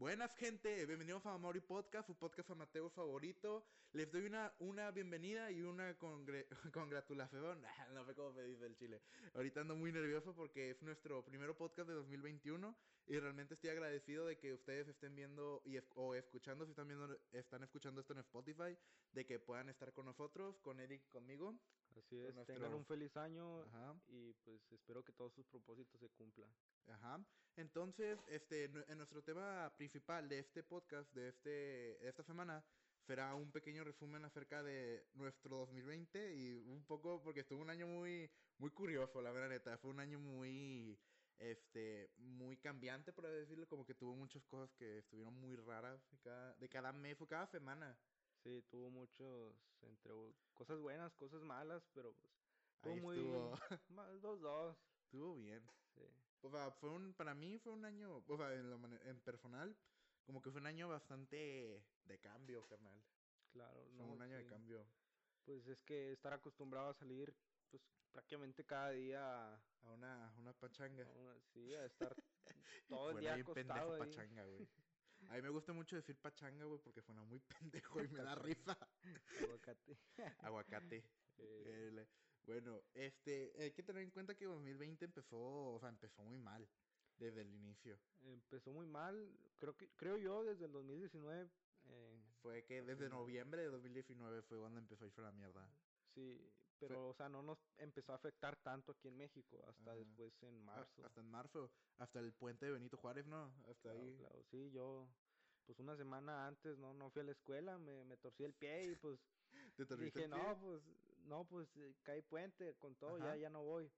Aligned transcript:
Buenas 0.00 0.34
gente, 0.34 0.86
bienvenidos 0.86 1.26
a 1.26 1.36
Mauri 1.36 1.60
Podcast, 1.60 2.06
su 2.06 2.16
podcast 2.16 2.50
amateur 2.50 2.88
favorito. 2.88 3.66
Les 3.92 4.10
doy 4.10 4.24
una, 4.24 4.50
una 4.58 4.90
bienvenida 4.92 5.50
y 5.50 5.60
una 5.60 5.92
congre 5.98 6.48
congratulación. 6.72 7.60
no 7.94 8.06
sé 8.06 8.14
cómo 8.14 8.32
me 8.32 8.42
dice 8.44 8.64
el 8.64 8.74
chile. 8.76 9.02
Ahorita 9.34 9.60
ando 9.60 9.76
muy 9.76 9.92
nervioso 9.92 10.34
porque 10.34 10.70
es 10.70 10.80
nuestro 10.80 11.22
primer 11.22 11.54
podcast 11.54 11.86
de 11.86 11.96
2021 11.96 12.74
y 13.08 13.18
realmente 13.18 13.52
estoy 13.52 13.68
agradecido 13.68 14.24
de 14.24 14.38
que 14.38 14.54
ustedes 14.54 14.88
estén 14.88 15.14
viendo 15.14 15.60
y 15.66 15.78
o 15.96 16.14
escuchando, 16.14 16.64
si 16.64 16.70
están 16.70 16.88
viendo, 16.88 17.20
están 17.32 17.62
escuchando 17.62 18.00
esto 18.00 18.14
en 18.14 18.20
Spotify, 18.20 18.78
de 19.12 19.26
que 19.26 19.38
puedan 19.38 19.68
estar 19.68 19.92
con 19.92 20.06
nosotros, 20.06 20.58
con 20.60 20.80
Eric, 20.80 21.10
conmigo. 21.10 21.60
Así 21.98 22.16
es, 22.18 22.34
tengan 22.46 22.72
un 22.72 22.86
feliz 22.86 23.14
año 23.18 23.66
y 24.08 24.32
pues 24.44 24.62
espero 24.72 25.04
que 25.04 25.12
todos 25.12 25.34
sus 25.34 25.44
propósitos 25.44 26.00
se 26.00 26.08
cumplan. 26.08 26.50
Ajá. 26.88 27.24
Entonces, 27.56 28.18
este, 28.28 28.64
en 28.64 28.96
nuestro 28.96 29.22
tema 29.22 29.72
principal 29.76 30.28
de 30.28 30.38
este 30.38 30.62
podcast, 30.62 31.12
de, 31.12 31.28
este, 31.28 31.50
de 31.50 32.08
esta 32.08 32.22
semana, 32.22 32.64
será 33.06 33.34
un 33.34 33.50
pequeño 33.50 33.84
resumen 33.84 34.24
acerca 34.24 34.62
de 34.62 35.04
nuestro 35.14 35.58
2020 35.58 36.34
y 36.34 36.54
un 36.68 36.84
poco 36.84 37.22
porque 37.22 37.40
estuvo 37.40 37.60
un 37.60 37.70
año 37.70 37.86
muy, 37.86 38.30
muy 38.58 38.70
curioso, 38.70 39.20
la 39.20 39.32
verdad 39.32 39.48
neta. 39.48 39.78
Fue 39.78 39.90
un 39.90 40.00
año 40.00 40.18
muy, 40.18 40.98
este, 41.38 42.10
muy 42.16 42.56
cambiante, 42.56 43.12
por 43.12 43.26
decirlo, 43.26 43.66
como 43.68 43.84
que 43.84 43.94
tuvo 43.94 44.14
muchas 44.14 44.44
cosas 44.44 44.72
que 44.74 44.98
estuvieron 44.98 45.34
muy 45.34 45.56
raras 45.56 46.00
de 46.10 46.18
cada, 46.18 46.54
de 46.54 46.68
cada 46.68 46.92
mes 46.92 47.20
o 47.20 47.26
cada 47.26 47.46
semana. 47.46 47.98
Sí, 48.42 48.62
tuvo 48.70 48.90
muchos, 48.90 49.54
entre 49.82 50.12
cosas 50.54 50.78
buenas, 50.78 51.14
cosas 51.16 51.42
malas, 51.42 51.82
pero 51.92 52.14
pues... 52.14 52.32
Ahí 52.82 53.00
muy... 53.00 53.16
Estuvo. 53.16 53.54
Dos, 54.22 54.40
dos. 54.40 54.76
Estuvo 55.04 55.34
bien. 55.34 55.62
Sí. 55.94 56.02
O 56.42 56.50
sea, 56.50 56.70
fue 56.70 56.90
un, 56.90 57.14
para 57.14 57.34
mí 57.34 57.58
fue 57.58 57.72
un 57.72 57.84
año, 57.84 58.22
o 58.26 58.36
sea, 58.36 58.54
en, 58.54 58.98
en 59.04 59.20
personal, 59.20 59.76
como 60.24 60.40
que 60.40 60.50
fue 60.50 60.60
un 60.60 60.66
año 60.66 60.88
bastante 60.88 61.84
de 62.04 62.18
cambio, 62.18 62.66
carnal. 62.66 63.02
Claro, 63.50 63.84
fue 63.96 64.06
un 64.06 64.22
año 64.22 64.36
de 64.36 64.46
cambio. 64.46 64.86
Pues 65.44 65.66
es 65.66 65.82
que 65.82 66.12
estar 66.12 66.32
acostumbrado 66.32 66.90
a 66.90 66.94
salir, 66.94 67.34
pues 67.70 67.82
prácticamente 68.12 68.64
cada 68.64 68.90
día. 68.90 69.54
A 69.82 69.92
una, 69.92 70.30
una 70.36 70.52
pachanga. 70.52 71.06
sí, 71.54 71.74
a 71.74 71.86
estar 71.86 72.14
todo 72.88 73.10
el 73.10 73.20
día 73.20 73.34
acostado 73.34 73.94
ahí. 73.94 74.00
pachanga, 74.00 74.44
güey. 74.44 74.68
A 75.28 75.34
mí 75.34 75.42
me 75.42 75.48
gusta 75.48 75.72
mucho 75.72 75.96
decir 75.96 76.16
pachanga, 76.18 76.64
güey, 76.64 76.80
porque 76.80 77.02
suena 77.02 77.22
muy 77.24 77.40
pendejo 77.40 78.02
y 78.02 78.08
me 78.08 78.22
da 78.22 78.34
risa. 78.34 78.76
Aguacate. 79.40 79.98
Aguacate. 80.38 81.04
Eh. 81.42 82.06
Bueno, 82.50 82.82
este, 82.94 83.52
hay 83.60 83.70
que 83.70 83.84
tener 83.84 84.02
en 84.02 84.10
cuenta 84.10 84.34
que 84.34 84.44
2020 84.44 85.04
empezó, 85.04 85.38
o 85.38 85.78
sea, 85.78 85.88
empezó 85.88 86.24
muy 86.24 86.36
mal 86.36 86.66
desde 87.16 87.42
el 87.42 87.54
inicio. 87.54 87.96
Empezó 88.24 88.72
muy 88.72 88.86
mal, 88.86 89.14
creo 89.60 89.76
que, 89.76 89.88
creo 89.90 90.16
yo, 90.16 90.42
desde 90.42 90.64
el 90.64 90.72
2019. 90.72 91.48
Eh, 91.84 92.20
fue 92.42 92.64
que 92.64 92.82
desde 92.82 93.08
noviembre 93.08 93.62
de 93.62 93.68
2019 93.68 94.42
fue 94.42 94.58
cuando 94.58 94.80
empezó 94.80 95.04
a 95.04 95.06
irse 95.06 95.22
la 95.22 95.30
mierda. 95.30 95.64
Sí, 96.12 96.40
pero, 96.80 97.10
o 97.10 97.14
sea, 97.14 97.28
no 97.28 97.40
nos 97.40 97.56
empezó 97.78 98.12
a 98.12 98.16
afectar 98.16 98.56
tanto 98.56 98.92
aquí 98.92 99.06
en 99.06 99.16
México, 99.16 99.64
hasta 99.68 99.94
después 99.94 100.42
en 100.42 100.64
marzo. 100.64 101.04
Hasta 101.06 101.20
en 101.20 101.30
marzo, 101.30 101.70
hasta 101.98 102.18
el 102.18 102.32
puente 102.32 102.66
de 102.66 102.72
Benito 102.72 102.96
Juárez, 102.96 103.26
¿no? 103.26 103.52
Hasta 103.68 103.92
ahí. 103.92 104.16
Claro, 104.18 104.42
sí, 104.50 104.72
yo, 104.72 105.06
pues 105.66 105.78
una 105.78 105.96
semana 105.96 106.48
antes, 106.48 106.76
¿no? 106.78 106.94
No 106.94 107.10
fui 107.10 107.22
a 107.22 107.26
la 107.26 107.32
escuela, 107.32 107.78
me, 107.78 108.02
me 108.04 108.16
torcí 108.16 108.42
el 108.42 108.54
pie 108.54 108.90
y 108.90 108.96
pues 108.96 109.20
Dije, 109.98 110.28
no, 110.28 110.58
pues, 110.60 110.82
no, 111.30 111.44
pues 111.44 111.74
eh, 111.76 111.94
cae 112.02 112.22
puente 112.22 112.74
con 112.74 112.96
todo, 112.96 113.16
ya, 113.18 113.36
ya 113.36 113.48
no 113.48 113.62
voy. 113.62 113.90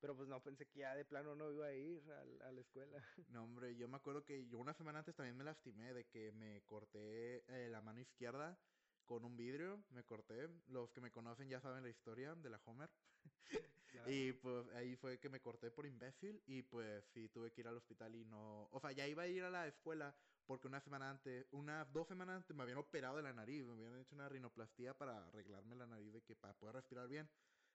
Pero 0.00 0.14
pues 0.14 0.28
no 0.28 0.42
pensé 0.42 0.66
que 0.66 0.80
ya 0.80 0.94
de 0.94 1.06
plano 1.06 1.34
no 1.34 1.50
iba 1.50 1.66
a 1.66 1.72
ir 1.72 2.02
a, 2.42 2.52
la 2.52 2.60
escuela. 2.60 2.92
No, 3.30 3.42
hombre, 3.42 3.74
yo 3.74 3.88
me 3.88 3.96
acuerdo 3.96 4.22
que 4.22 4.46
yo 4.48 4.58
una 4.58 4.74
semana 4.74 4.98
antes 4.98 5.16
también 5.16 5.36
me 5.36 5.44
lastimé 5.44 5.94
de 5.94 6.04
que 6.04 6.30
me 6.32 6.60
corté 6.66 7.42
eh, 7.48 7.68
la 7.70 7.80
mano 7.80 8.00
izquierda 8.00 8.58
con 9.06 9.24
un 9.24 9.34
vidrio, 9.34 9.82
me 9.90 10.04
corté. 10.04 10.48
Los 10.68 10.90
que 10.92 11.00
me 11.00 11.10
conocen 11.10 11.48
ya 11.48 11.60
saben 11.60 11.82
la 11.82 11.88
historia 11.88 12.34
de 12.34 12.50
la 12.50 12.60
Homer. 12.66 12.90
y 14.06 14.32
pues 14.32 14.68
ahí 14.74 14.96
fue 14.96 15.18
que 15.18 15.28
me 15.28 15.40
corté 15.40 15.70
por 15.70 15.86
imbécil 15.86 16.42
y 16.46 16.62
pues 16.62 17.04
sí, 17.12 17.28
tuve 17.28 17.52
que 17.52 17.60
ir 17.62 17.68
al 17.68 17.76
hospital 17.76 18.14
y 18.14 18.24
no... 18.24 18.68
O 18.72 18.80
sea, 18.80 18.92
ya 18.92 19.06
iba 19.06 19.22
a 19.22 19.28
ir 19.28 19.42
a 19.44 19.50
la 19.50 19.66
escuela 19.66 20.14
porque 20.46 20.66
una 20.68 20.80
semana 20.80 21.10
antes, 21.10 21.46
unas 21.52 21.90
dos 21.92 22.06
semanas 22.08 22.36
antes 22.36 22.56
me 22.56 22.62
habían 22.62 22.78
operado 22.78 23.16
de 23.16 23.22
la 23.22 23.32
nariz, 23.32 23.64
me 23.64 23.72
habían 23.72 24.00
hecho 24.00 24.14
una 24.14 24.28
rinoplastía 24.28 24.96
para 24.96 25.26
arreglarme 25.28 25.76
la 25.76 25.86
nariz 25.86 26.12
de 26.12 26.22
que 26.22 26.36
para 26.36 26.54
poder 26.54 26.74
respirar 26.76 27.08
bien. 27.08 27.28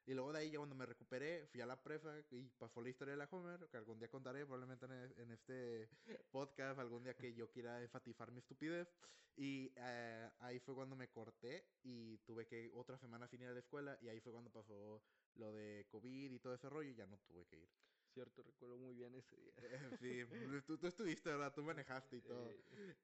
Y 0.09 0.15
luego 0.15 0.33
de 0.33 0.39
ahí, 0.39 0.49
ya 0.49 0.57
cuando 0.57 0.73
me 0.73 0.87
recuperé, 0.87 1.45
fui 1.51 1.61
a 1.61 1.67
la 1.67 1.83
presa 1.83 2.11
y 2.31 2.49
pasó 2.57 2.81
la 2.81 2.89
historia 2.89 3.11
de 3.11 3.19
la 3.19 3.27
Homer, 3.29 3.69
que 3.69 3.77
algún 3.77 3.99
día 3.99 4.09
contaré, 4.09 4.43
probablemente 4.43 4.87
en, 5.21 5.29
este 5.29 5.87
podcast, 6.31 6.79
algún 6.79 7.03
día 7.03 7.13
que 7.13 7.31
yo 7.35 7.51
quiera 7.51 7.79
enfatizar 7.79 8.31
mi 8.31 8.39
estupidez. 8.39 8.87
Y 9.35 9.71
eh, 9.75 10.27
ahí 10.39 10.57
fue 10.61 10.73
cuando 10.73 10.95
me 10.95 11.09
corté 11.09 11.63
y 11.83 12.17
tuve 12.25 12.47
que 12.47 12.71
otra 12.73 12.97
semana 12.97 13.27
finir 13.27 13.51
la 13.51 13.59
escuela 13.59 13.99
y 14.01 14.09
ahí 14.09 14.19
fue 14.19 14.33
cuando 14.33 14.49
pasó 14.49 15.03
lo 15.35 15.53
de 15.53 15.85
COVID 15.91 16.31
y 16.31 16.39
todo 16.39 16.55
ese 16.55 16.69
rollo 16.69 16.89
y 16.89 16.95
ya 16.95 17.05
no 17.05 17.19
tuve 17.27 17.45
que 17.45 17.57
ir. 17.57 17.69
Cierto, 18.13 18.43
recuerdo 18.43 18.77
muy 18.77 18.95
bien 18.95 19.13
ese 19.15 19.35
día. 19.35 19.53
sí, 19.99 20.61
tú, 20.65 20.77
tú, 20.77 20.87
estuviste, 20.87 21.29
¿verdad? 21.29 21.53
Tú 21.53 21.63
manejaste 21.63 22.17
y 22.17 22.21
todo. 22.21 22.51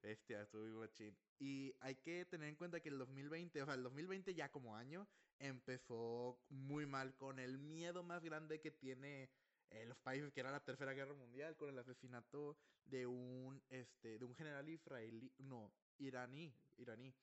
Bestia, 0.02 0.42
estuve 0.42 0.70
machín. 0.70 1.16
Y 1.38 1.74
hay 1.80 1.96
que 1.96 2.24
tener 2.24 2.48
en 2.48 2.56
cuenta 2.56 2.80
que 2.80 2.88
el 2.88 2.98
2020, 2.98 3.62
o 3.62 3.64
sea, 3.66 3.74
el 3.74 3.82
2020 3.82 4.34
ya 4.34 4.50
como 4.50 4.76
año, 4.76 5.06
empezó 5.38 6.40
muy 6.48 6.86
mal 6.86 7.14
con 7.16 7.38
el 7.38 7.58
miedo 7.58 8.02
más 8.02 8.22
grande 8.22 8.60
que 8.60 8.70
tiene 8.70 9.30
eh, 9.70 9.84
los 9.86 9.98
países, 9.98 10.32
que 10.32 10.40
era 10.40 10.50
la 10.50 10.64
Tercera 10.64 10.92
Guerra 10.92 11.14
Mundial, 11.14 11.56
con 11.56 11.68
el 11.68 11.78
asesinato 11.78 12.56
de 12.84 13.06
un, 13.06 13.62
este, 13.68 14.18
de 14.18 14.24
un 14.24 14.34
general 14.34 14.68
israelí, 14.68 15.32
no, 15.38 15.72
iraní, 15.98 16.54
iraní. 16.76 17.14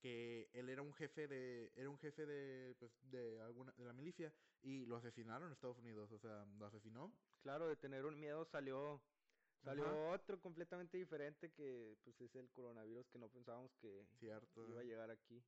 Que 0.00 0.48
él 0.52 0.68
era 0.68 0.82
un 0.82 0.92
jefe 0.94 1.28
de 1.28 1.72
era 1.76 1.90
un 1.90 1.98
jefe 1.98 2.26
de 2.26 2.74
pues, 2.78 2.92
de 3.10 3.40
alguna 3.42 3.72
de 3.72 3.84
la 3.84 3.92
milicia 3.92 4.32
y 4.62 4.86
lo 4.86 4.96
asesinaron 4.96 5.46
en 5.46 5.52
Estados 5.52 5.78
Unidos, 5.78 6.10
o 6.10 6.18
sea, 6.18 6.44
lo 6.58 6.66
asesinó. 6.66 7.12
Claro, 7.42 7.68
de 7.68 7.76
tener 7.76 8.04
un 8.04 8.18
miedo 8.18 8.44
salió 8.44 9.02
Salió 9.62 10.10
otro 10.10 10.40
completamente 10.40 10.96
diferente 10.96 11.52
que 11.52 11.96
pues 12.02 12.18
es 12.20 12.34
el 12.34 12.50
coronavirus 12.50 13.08
que 13.08 13.18
no 13.18 13.28
pensábamos 13.28 13.74
que 13.76 14.06
iba 14.20 14.36
a 14.36 14.84
llegar 14.84 15.10
aquí. 15.10 15.42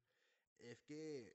Es 0.58 0.82
que 0.82 1.34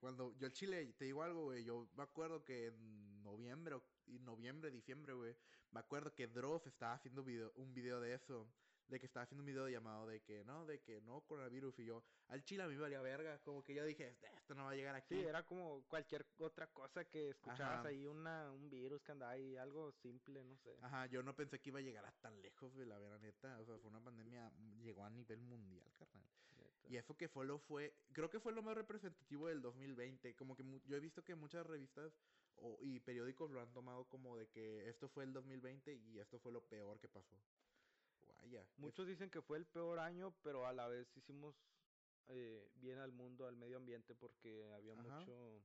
cuando 0.00 0.34
yo 0.38 0.46
el 0.46 0.52
Chile, 0.52 0.92
te 0.98 1.06
digo 1.06 1.22
algo, 1.22 1.44
güey, 1.44 1.64
yo 1.64 1.88
me 1.96 2.02
acuerdo 2.02 2.44
que 2.44 2.66
en 2.66 3.22
noviembre, 3.22 3.80
noviembre, 4.20 4.70
diciembre, 4.70 5.14
güey, 5.14 5.34
me 5.70 5.80
acuerdo 5.80 6.14
que 6.14 6.26
Dross 6.26 6.66
estaba 6.66 6.92
haciendo 6.92 7.24
video, 7.24 7.52
un 7.56 7.72
video 7.72 8.00
de 8.00 8.14
eso 8.14 8.46
de 8.88 9.00
que 9.00 9.06
estaba 9.06 9.24
haciendo 9.24 9.42
un 9.42 9.46
video 9.46 9.68
llamado 9.68 10.06
de 10.06 10.20
que 10.20 10.44
no, 10.44 10.66
de 10.66 10.80
que 10.80 11.00
no 11.00 11.22
coronavirus 11.22 11.78
y 11.78 11.86
yo 11.86 12.04
al 12.28 12.42
chile 12.44 12.62
a 12.62 12.68
mí 12.68 12.74
me 12.74 12.82
valía 12.82 13.00
verga, 13.00 13.38
como 13.40 13.62
que 13.62 13.74
yo 13.74 13.84
dije, 13.84 14.16
esto 14.36 14.54
no 14.54 14.64
va 14.64 14.70
a 14.70 14.74
llegar 14.74 14.94
aquí. 14.94 15.14
Sí, 15.14 15.22
era 15.22 15.44
como 15.44 15.82
cualquier 15.88 16.26
otra 16.38 16.66
cosa 16.68 17.04
que 17.04 17.30
escuchabas 17.30 17.86
ahí, 17.86 18.06
una, 18.06 18.50
un 18.52 18.68
virus 18.68 19.02
que 19.02 19.12
andaba 19.12 19.32
ahí, 19.32 19.56
algo 19.56 19.92
simple, 19.92 20.44
no 20.44 20.56
sé. 20.58 20.76
Ajá, 20.82 21.06
yo 21.06 21.22
no 21.22 21.34
pensé 21.34 21.60
que 21.60 21.70
iba 21.70 21.78
a 21.78 21.82
llegar 21.82 22.04
a 22.04 22.12
tan 22.12 22.40
lejos, 22.42 22.74
de 22.74 22.86
la 22.86 22.98
vera 22.98 23.18
neta, 23.18 23.58
o 23.60 23.64
sea, 23.64 23.78
fue 23.78 23.90
una 23.90 24.02
pandemia, 24.02 24.50
llegó 24.82 25.04
a 25.04 25.10
nivel 25.10 25.40
mundial, 25.40 25.90
carnal. 25.98 26.28
Y 26.88 26.96
eso 26.96 27.16
que 27.16 27.28
fue 27.28 27.46
lo 27.46 27.58
fue, 27.58 27.94
creo 28.12 28.28
que 28.28 28.40
fue 28.40 28.52
lo 28.52 28.62
más 28.62 28.74
representativo 28.74 29.48
del 29.48 29.62
2020, 29.62 30.34
como 30.36 30.54
que 30.54 30.64
yo 30.84 30.96
he 30.96 31.00
visto 31.00 31.24
que 31.24 31.34
muchas 31.34 31.66
revistas 31.66 32.12
y 32.80 33.00
periódicos 33.00 33.50
lo 33.50 33.60
han 33.60 33.72
tomado 33.72 34.04
como 34.04 34.36
de 34.36 34.46
que 34.48 34.88
esto 34.88 35.08
fue 35.08 35.24
el 35.24 35.32
2020 35.32 35.94
y 35.94 36.18
esto 36.18 36.38
fue 36.38 36.52
lo 36.52 36.62
peor 36.62 37.00
que 37.00 37.08
pasó. 37.08 37.36
Muchos 38.76 39.06
dicen 39.06 39.30
que 39.30 39.42
fue 39.42 39.58
el 39.58 39.66
peor 39.66 39.98
año, 39.98 40.34
pero 40.42 40.66
a 40.66 40.72
la 40.72 40.88
vez 40.88 41.08
hicimos 41.16 41.54
eh, 42.28 42.68
bien 42.76 42.98
al 42.98 43.12
mundo, 43.12 43.46
al 43.46 43.56
medio 43.56 43.76
ambiente, 43.76 44.14
porque 44.14 44.70
había 44.72 44.94
mucho 44.94 45.62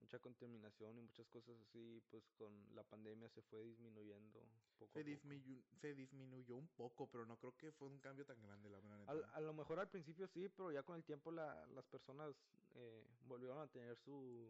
mucha 0.00 0.18
contaminación 0.20 0.96
y 0.96 1.02
muchas 1.02 1.26
cosas 1.28 1.56
así, 1.60 2.00
pues 2.08 2.22
con 2.36 2.52
la 2.74 2.84
pandemia 2.84 3.28
se 3.30 3.42
fue 3.42 3.64
disminuyendo 3.64 4.40
poco 4.78 4.92
se, 4.92 5.04
Disminuyó, 5.04 5.62
se 5.80 5.94
disminuyó 5.94 6.56
un 6.56 6.68
poco, 6.68 7.08
pero 7.08 7.26
no 7.26 7.36
creo 7.36 7.54
que 7.56 7.72
fue 7.72 7.88
un 7.88 7.98
cambio 7.98 8.24
tan 8.24 8.40
grande, 8.40 8.70
la 8.70 8.78
verdad. 8.78 9.30
A, 9.34 9.40
lo 9.40 9.52
mejor 9.52 9.80
al 9.80 9.88
principio 9.88 10.26
sí, 10.28 10.48
pero 10.48 10.70
ya 10.72 10.82
con 10.82 10.96
el 10.96 11.04
tiempo 11.04 11.30
la, 11.30 11.66
las 11.74 11.84
personas 11.86 12.34
eh, 12.74 13.04
volvieron 13.26 13.58
a 13.58 13.66
tener 13.66 13.96
su, 13.96 14.48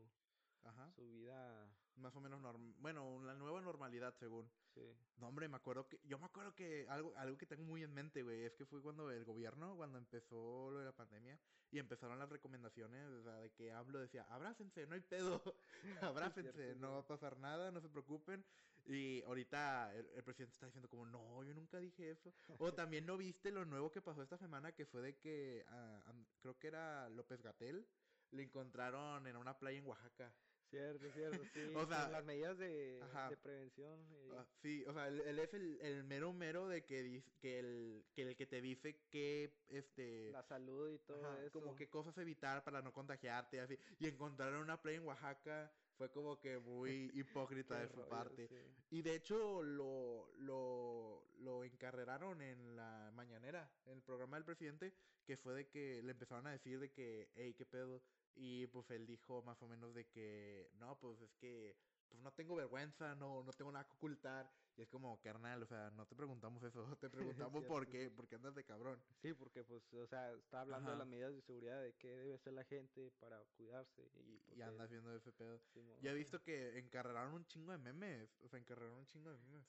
Ajá. 0.64 0.90
su 0.93 1.08
vida 1.08 1.69
más 1.99 2.14
o 2.14 2.20
menos 2.20 2.40
normal. 2.40 2.75
Bueno, 2.78 3.20
la 3.25 3.34
nueva 3.34 3.60
normalidad, 3.60 4.14
según. 4.19 4.50
Sí. 4.75 4.81
No, 5.16 5.28
hombre, 5.28 5.49
me 5.49 5.56
acuerdo 5.56 5.88
que. 5.88 6.00
Yo 6.05 6.19
me 6.19 6.26
acuerdo 6.26 6.55
que 6.55 6.87
algo, 6.88 7.12
algo 7.16 7.37
que 7.37 7.46
tengo 7.46 7.64
muy 7.64 7.82
en 7.82 7.93
mente, 7.93 8.22
güey, 8.22 8.44
es 8.44 8.55
que 8.55 8.66
fue 8.66 8.81
cuando 8.81 9.10
el 9.10 9.25
gobierno, 9.25 9.76
cuando 9.76 9.99
empezó 9.99 10.70
lo 10.70 10.78
de 10.78 10.84
la 10.84 10.93
pandemia, 10.93 11.38
y 11.70 11.78
empezaron 11.78 12.19
las 12.19 12.28
recomendaciones, 12.28 13.08
o 13.10 13.22
sea, 13.22 13.34
de 13.34 13.50
que 13.50 13.72
hablo, 13.72 13.99
decía, 13.99 14.26
abrácense, 14.31 14.87
no 14.87 14.94
hay 14.94 15.00
pedo, 15.00 15.43
abrácense, 16.02 16.75
no 16.76 16.93
va 16.93 16.99
a 17.00 17.06
pasar 17.06 17.37
nada, 17.38 17.70
no 17.70 17.81
se 17.81 17.88
preocupen. 17.88 18.44
Y 18.87 19.22
ahorita 19.25 19.94
el, 19.94 20.25
presidente 20.25 20.54
está 20.54 20.66
diciendo, 20.66 20.88
como, 20.88 21.04
no, 21.04 21.44
yo 21.44 21.52
nunca 21.52 21.78
dije 21.78 22.11
eso. 22.11 22.32
O 22.58 22.72
también 22.75 23.04
no 23.04 23.19
viste 23.19 23.50
lo 23.50 23.66
nuevo 23.66 23.93
que 23.93 24.00
pasó 24.00 24.22
esta 24.22 24.38
semana, 24.38 24.72
que 24.72 24.87
fue 24.87 25.02
de 25.02 25.19
que, 25.19 25.64
ah, 25.69 26.12
creo 26.40 26.58
que 26.58 26.69
era 26.69 27.08
López 27.11 27.43
Gatel, 27.43 27.87
le 28.32 28.42
encontraron 28.42 29.26
en 29.26 29.36
una 29.36 29.58
playa 29.58 29.78
en 29.78 29.86
Oaxaca. 29.86 30.32
Cierto, 30.70 31.10
cierto, 31.12 31.42
sí. 31.54 31.60
o 31.75 31.86
sea, 31.86 32.08
las 32.08 32.25
medidas 32.25 32.58
de, 32.58 33.00
de 33.30 33.36
prevención. 33.38 34.06
Ah, 34.36 34.44
sí, 34.60 34.84
o 34.86 34.92
sea, 34.92 35.08
él, 35.08 35.38
es 35.38 35.54
el, 35.54 35.80
el, 35.80 36.04
mero 36.04 36.32
mero 36.34 36.69
de 36.69 36.84
que, 36.84 37.25
que, 37.40 37.58
el, 37.58 38.04
que 38.14 38.22
el 38.22 38.36
que 38.36 38.46
te 38.46 38.60
dice 38.60 39.00
que, 39.10 39.54
este... 39.69 40.30
La 40.30 40.42
salud 40.42 40.90
y 40.90 40.98
todo 40.98 41.40
eso. 41.40 41.58
Como 41.58 41.75
qué 41.75 41.88
cosas 41.88 42.19
evitar 42.19 42.62
para 42.64 42.82
no 42.82 42.92
contagiarte, 42.92 43.60
así. 43.60 43.78
Y 43.98 44.08
encontrar 44.08 44.54
una 44.56 44.80
playa 44.80 44.98
en 44.98 45.06
Oaxaca 45.06 45.72
fue 45.98 46.10
como 46.10 46.38
que 46.38 46.58
muy 46.58 47.10
hipócrita 47.14 47.78
de 47.80 47.88
su 47.88 48.08
parte. 48.08 48.48
Y 48.90 49.02
de 49.02 49.16
hecho 49.16 49.62
lo, 49.62 50.30
lo, 50.38 51.24
lo 51.40 51.64
encarreraron 51.64 52.40
en 52.40 52.76
la 52.76 53.10
mañanera, 53.14 53.68
en 53.84 53.94
el 53.94 54.02
programa 54.02 54.36
del 54.36 54.44
presidente, 54.44 54.94
que 55.26 55.36
fue 55.36 55.52
de 55.54 55.68
que 55.68 56.00
le 56.02 56.12
empezaron 56.12 56.46
a 56.46 56.52
decir 56.52 56.78
de 56.78 56.90
que, 56.92 57.30
hey, 57.34 57.52
qué 57.58 57.66
pedo. 57.66 58.02
Y 58.34 58.68
pues 58.68 58.88
él 58.90 59.04
dijo 59.06 59.42
más 59.42 59.60
o 59.62 59.66
menos 59.66 59.92
de 59.92 60.06
que, 60.06 60.70
no, 60.78 60.96
pues 61.00 61.20
es 61.20 61.34
que 61.34 61.76
pues 62.08 62.22
no 62.22 62.32
tengo 62.32 62.56
vergüenza, 62.56 63.14
no, 63.14 63.43
no 63.43 63.52
tengo 63.52 63.72
nada 63.72 63.87
que 63.87 63.94
ocultar. 63.94 64.50
Y 64.76 64.82
es 64.82 64.88
como, 64.88 65.20
carnal, 65.20 65.60
o 65.62 65.66
sea, 65.66 65.90
no 65.90 66.06
te 66.06 66.14
preguntamos 66.14 66.62
eso, 66.62 66.84
te 67.00 67.10
preguntamos 67.50 67.64
por 67.64 67.88
qué, 67.88 68.10
por 68.10 68.28
qué 68.28 68.37
andas 68.37 68.55
de 68.55 68.64
cabrón. 68.64 69.02
Sí, 69.20 69.34
porque 69.34 69.64
pues, 69.64 69.93
o 69.93 70.06
sea, 70.06 70.32
está 70.32 70.60
hablando 70.60 70.93
de 70.93 70.99
las 70.99 71.06
medidas 71.06 71.34
de 71.34 71.43
seguridad, 71.43 71.82
de 71.82 71.94
qué 71.94 72.08
debe 72.08 72.34
hacer 72.34 72.52
la 72.52 72.64
gente 72.64 73.10
para 73.19 73.43
cuidarse. 73.56 74.08
Y, 74.14 74.40
y 74.56 74.62
andas 74.62 74.88
viendo 74.88 75.14
ese 75.14 75.32
pedo. 75.32 75.60
ya 76.00 76.12
he 76.12 76.14
visto 76.14 76.43
que 76.43 76.78
encarreraron 76.78 77.34
un 77.34 77.44
chingo 77.46 77.72
de 77.72 77.78
memes, 77.78 78.38
o 78.43 78.49
sea, 78.49 78.58
encarreraron 78.58 78.99
un 78.99 79.06
chingo 79.06 79.31
de 79.31 79.38
memes. 79.38 79.66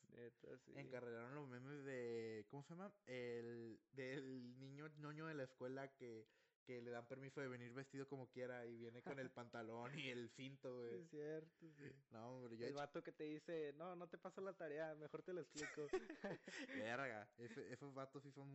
Encarreraron 0.76 1.34
los 1.34 1.48
memes 1.48 1.84
de, 1.86 2.46
¿cómo 2.50 2.64
se 2.64 2.74
llama? 2.74 2.94
El, 3.06 3.80
del 3.92 4.60
niño 4.60 4.88
ñoño 4.98 5.26
de 5.26 5.34
la 5.34 5.44
escuela 5.44 5.88
que 5.96 6.28
que 6.70 6.84
le 6.84 6.92
dan 6.92 7.08
permiso 7.08 7.42
de 7.42 7.48
venir 7.48 7.74
vestido 7.74 8.08
como 8.08 8.28
quiera 8.28 8.64
y 8.64 8.78
viene 8.78 9.02
con 9.02 9.18
el 9.18 9.32
pantalón 9.34 9.98
y 9.98 10.10
el 10.10 10.30
cinto, 10.30 10.76
güey. 10.76 11.02
Es 11.02 11.10
cierto, 11.10 11.68
sí. 11.72 11.92
No, 12.12 12.30
hombre, 12.30 12.56
yo 12.58 12.68
El 12.68 12.76
vato 12.76 13.02
que 13.02 13.12
te 13.12 13.24
dice, 13.24 13.74
no, 13.76 13.96
no 13.96 14.08
te 14.08 14.20
paso 14.20 14.40
la 14.40 14.54
tarea, 14.54 14.94
mejor 14.94 15.24
te 15.24 15.34
lo 15.34 15.42
explico. 15.42 15.88
Verga, 16.88 17.28
esos 17.74 17.92
vatos 17.96 18.22
sí 18.22 18.32
son 18.32 18.48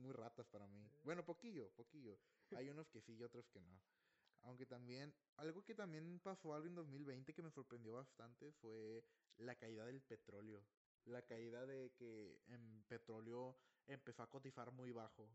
muy, 0.00 0.12
ratas 0.12 0.46
para 0.46 0.66
mí. 0.66 0.90
Bueno, 1.02 1.26
poquillo, 1.26 1.70
poquillo. 1.72 2.18
Hay 2.56 2.70
unos 2.70 2.88
que 2.88 3.02
sí 3.02 3.14
y 3.16 3.22
otros 3.22 3.46
que 3.50 3.60
no. 3.60 3.78
Aunque 4.44 4.64
también, 4.64 5.12
algo 5.36 5.62
que 5.62 5.74
también 5.74 6.20
pasó 6.20 6.54
algo 6.54 6.68
en 6.68 6.74
2020 6.74 7.34
que 7.34 7.42
me 7.42 7.50
sorprendió 7.50 7.92
bastante 7.92 8.50
fue 8.62 9.04
la 9.36 9.56
caída 9.56 9.84
del 9.84 10.00
petróleo. 10.00 10.64
La 11.04 11.20
caída 11.20 11.66
de 11.66 11.92
que 11.98 12.40
en 12.46 12.82
petróleo 12.88 13.58
empezó 13.86 14.22
a 14.22 14.30
cotizar 14.30 14.72
muy 14.72 14.90
bajo 14.90 15.28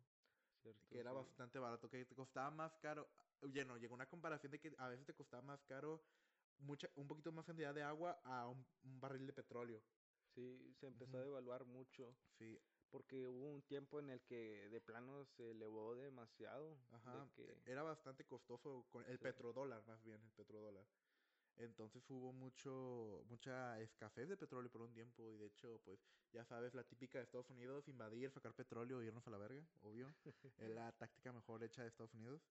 que 0.90 1.00
era 1.00 1.12
bastante 1.12 1.60
barato, 1.60 1.90
que 1.90 2.06
te 2.06 2.16
costaba 2.16 2.50
más 2.52 2.76
caro. 2.78 3.08
Oye, 3.42 3.66
no, 3.66 3.78
llegó 3.78 3.94
una 3.96 4.06
comparación 4.06 4.52
de 4.52 4.60
que 4.60 4.74
a 4.78 4.88
veces 4.88 5.06
te 5.06 5.14
costaba 5.14 5.42
más 5.42 5.64
caro 5.64 6.02
mucha, 6.60 6.90
un 6.96 7.08
poquito 7.08 7.32
más 7.32 7.46
cantidad 7.46 7.74
de 7.74 7.84
agua 7.84 8.20
a 8.24 8.48
un, 8.48 8.66
barril 9.00 9.26
de 9.26 9.34
petróleo. 9.34 9.82
Sí, 10.34 10.74
se 10.80 10.88
empezó 10.88 11.18
a 11.18 11.24
devaluar 11.24 11.66
mucho. 11.66 12.16
Sí. 12.38 12.60
Porque 12.90 13.28
hubo 13.28 13.52
un 13.52 13.64
tiempo 13.64 14.00
en 14.00 14.10
el 14.10 14.22
que 14.22 14.70
de 14.70 14.82
plano 14.82 15.26
se 15.26 15.52
elevó 15.52 15.96
demasiado. 15.96 16.78
Ajá. 16.92 17.28
Era 17.66 17.82
bastante 17.82 18.24
costoso 18.26 18.86
con 18.90 19.04
el 19.08 19.20
petrodólar, 19.20 19.84
más 19.88 20.04
bien, 20.04 20.22
el 20.24 20.32
petrodólar. 20.32 20.86
Entonces 21.58 22.10
hubo 22.10 22.34
mucho, 22.34 23.24
mucha 23.30 23.80
escasez 23.80 24.28
de 24.28 24.38
petróleo 24.38 24.72
por 24.72 24.82
un 24.82 24.94
tiempo 24.94 25.32
y 25.32 25.38
de 25.38 25.48
hecho, 25.48 25.80
pues 25.86 26.00
ya 26.32 26.44
sabes, 26.46 26.74
la 26.74 26.84
típica 26.84 27.20
de 27.20 27.26
Estados 27.26 27.50
Unidos, 27.50 27.88
invadir, 27.88 28.32
sacar 28.32 28.54
petróleo 28.54 29.02
y 29.02 29.08
irnos 29.08 29.28
a 29.28 29.32
la 29.32 29.38
verga, 29.38 29.64
obvio. 29.82 30.14
es 30.58 30.70
la 30.70 30.92
táctica 30.94 31.32
mejor 31.32 31.64
hecha 31.64 31.84
de 31.84 31.90
Estados 31.90 32.14
Unidos. 32.14 32.42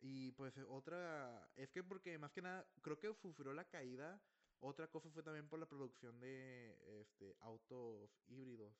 Y 0.00 0.32
pues 0.32 0.56
otra, 0.68 1.50
es 1.56 1.70
que 1.70 1.84
porque 1.84 2.18
más 2.18 2.32
que 2.32 2.42
nada, 2.42 2.66
creo 2.82 2.98
que 2.98 3.14
sufrió 3.14 3.52
la 3.52 3.64
caída. 3.64 4.20
Otra 4.60 4.88
cosa 4.88 5.10
fue 5.10 5.22
también 5.22 5.48
por 5.48 5.58
la 5.58 5.66
producción 5.66 6.20
de 6.20 7.00
este, 7.00 7.36
autos 7.40 8.10
híbridos 8.26 8.74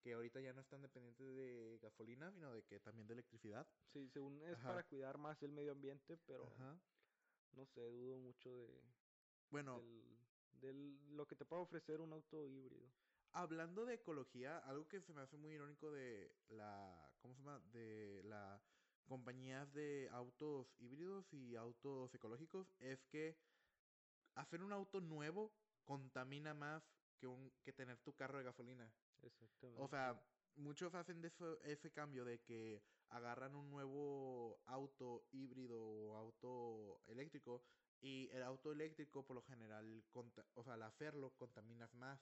que 0.00 0.12
ahorita 0.14 0.40
ya 0.40 0.52
no 0.52 0.60
están 0.60 0.82
dependientes 0.82 1.26
de 1.34 1.78
gasolina, 1.82 2.30
sino 2.32 2.52
de 2.52 2.62
que 2.62 2.80
también 2.80 3.06
de 3.06 3.14
electricidad. 3.14 3.66
Sí, 3.92 4.08
según 4.08 4.40
es 4.42 4.58
para 4.58 4.82
cuidar 4.84 5.18
más 5.18 5.42
el 5.42 5.52
medio 5.52 5.72
ambiente, 5.72 6.16
pero 6.26 6.48
no 7.52 7.66
sé, 7.66 7.90
dudo 7.90 8.18
mucho 8.18 8.50
de... 8.56 8.82
Bueno. 9.50 9.82
de 10.60 10.72
lo 11.10 11.26
que 11.26 11.36
te 11.36 11.44
puede 11.44 11.62
ofrecer 11.62 12.00
un 12.00 12.12
auto 12.12 12.46
híbrido. 12.46 12.88
Hablando 13.32 13.84
de 13.84 13.94
ecología, 13.94 14.58
algo 14.58 14.88
que 14.88 15.00
se 15.00 15.12
me 15.12 15.22
hace 15.22 15.36
muy 15.36 15.52
irónico 15.52 15.90
de 15.90 16.34
la... 16.48 17.10
¿Cómo 17.20 17.34
se 17.34 17.40
llama? 17.40 17.60
De 17.72 18.22
la 18.24 18.60
compañías 19.08 19.72
de 19.72 20.08
autos 20.12 20.74
híbridos 20.78 21.32
y 21.32 21.56
autos 21.56 22.14
ecológicos 22.14 22.70
es 22.78 23.02
que 23.06 23.38
hacer 24.34 24.62
un 24.62 24.72
auto 24.72 25.00
nuevo 25.00 25.50
contamina 25.84 26.52
más 26.52 26.82
que, 27.18 27.26
un, 27.26 27.50
que 27.64 27.72
tener 27.72 27.98
tu 28.00 28.14
carro 28.14 28.38
de 28.38 28.44
gasolina. 28.44 28.92
Exactamente. 29.22 29.82
O 29.82 29.88
sea, 29.88 30.22
muchos 30.56 30.94
hacen 30.94 31.20
de 31.20 31.32
ese 31.64 31.90
cambio 31.92 32.24
de 32.24 32.40
que 32.40 32.82
agarran 33.10 33.54
un 33.54 33.70
nuevo 33.70 34.60
auto 34.66 35.26
híbrido 35.32 35.80
o 35.80 36.16
auto 36.16 37.00
eléctrico 37.06 37.62
y 38.00 38.28
el 38.30 38.42
auto 38.42 38.72
eléctrico 38.72 39.24
por 39.26 39.36
lo 39.36 39.42
general, 39.42 40.04
o 40.54 40.62
sea, 40.62 40.74
al 40.74 40.82
hacerlo 40.82 41.30
contaminas 41.36 41.94
más. 41.94 42.20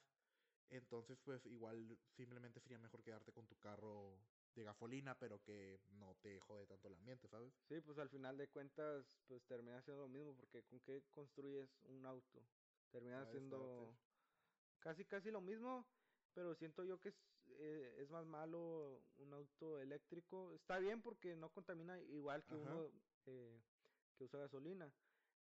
Entonces, 0.69 1.19
pues 1.25 1.47
igual 1.47 1.99
simplemente 2.17 2.61
sería 2.61 2.79
mejor 2.79 3.03
quedarte 3.03 3.33
con 3.33 3.47
tu 3.47 3.57
carro 3.57 4.19
de 4.55 4.65
gasolina, 4.65 5.19
pero 5.19 5.41
que 5.43 5.79
no 5.99 6.15
te 6.17 6.41
jode 6.41 6.67
tanto 6.67 6.89
el 6.89 6.95
ambiente, 6.95 7.29
¿sabes? 7.29 7.53
Sí, 7.69 7.81
pues 7.81 7.99
al 7.99 8.09
final 8.09 8.37
de 8.37 8.49
cuentas, 8.49 9.07
pues 9.29 9.45
termina 9.47 9.81
siendo 9.83 10.03
lo 10.03 10.09
mismo, 10.09 10.35
porque 10.35 10.63
¿con 10.65 10.81
qué 10.81 11.03
construyes 11.13 11.69
un 11.85 12.05
auto? 12.07 12.43
Termina 12.91 13.25
siendo 13.27 13.95
casi, 14.81 15.05
casi 15.05 15.31
lo 15.31 15.41
mismo, 15.41 15.85
pero 16.35 16.55
siento 16.55 16.85
yo 16.85 16.99
que 17.01 17.11
es, 17.11 17.15
eh, 17.59 17.97
es 17.99 18.11
más 18.11 18.27
malo 18.27 19.03
un 19.19 19.33
auto 19.33 19.79
eléctrico. 19.79 20.53
Está 20.53 20.79
bien 20.79 21.03
porque 21.03 21.37
no 21.37 21.51
contamina 21.51 22.01
igual 22.03 22.45
que 22.45 22.55
uno 22.55 22.91
eh, 23.27 23.61
que 24.17 24.25
usa 24.25 24.41
gasolina. 24.41 24.93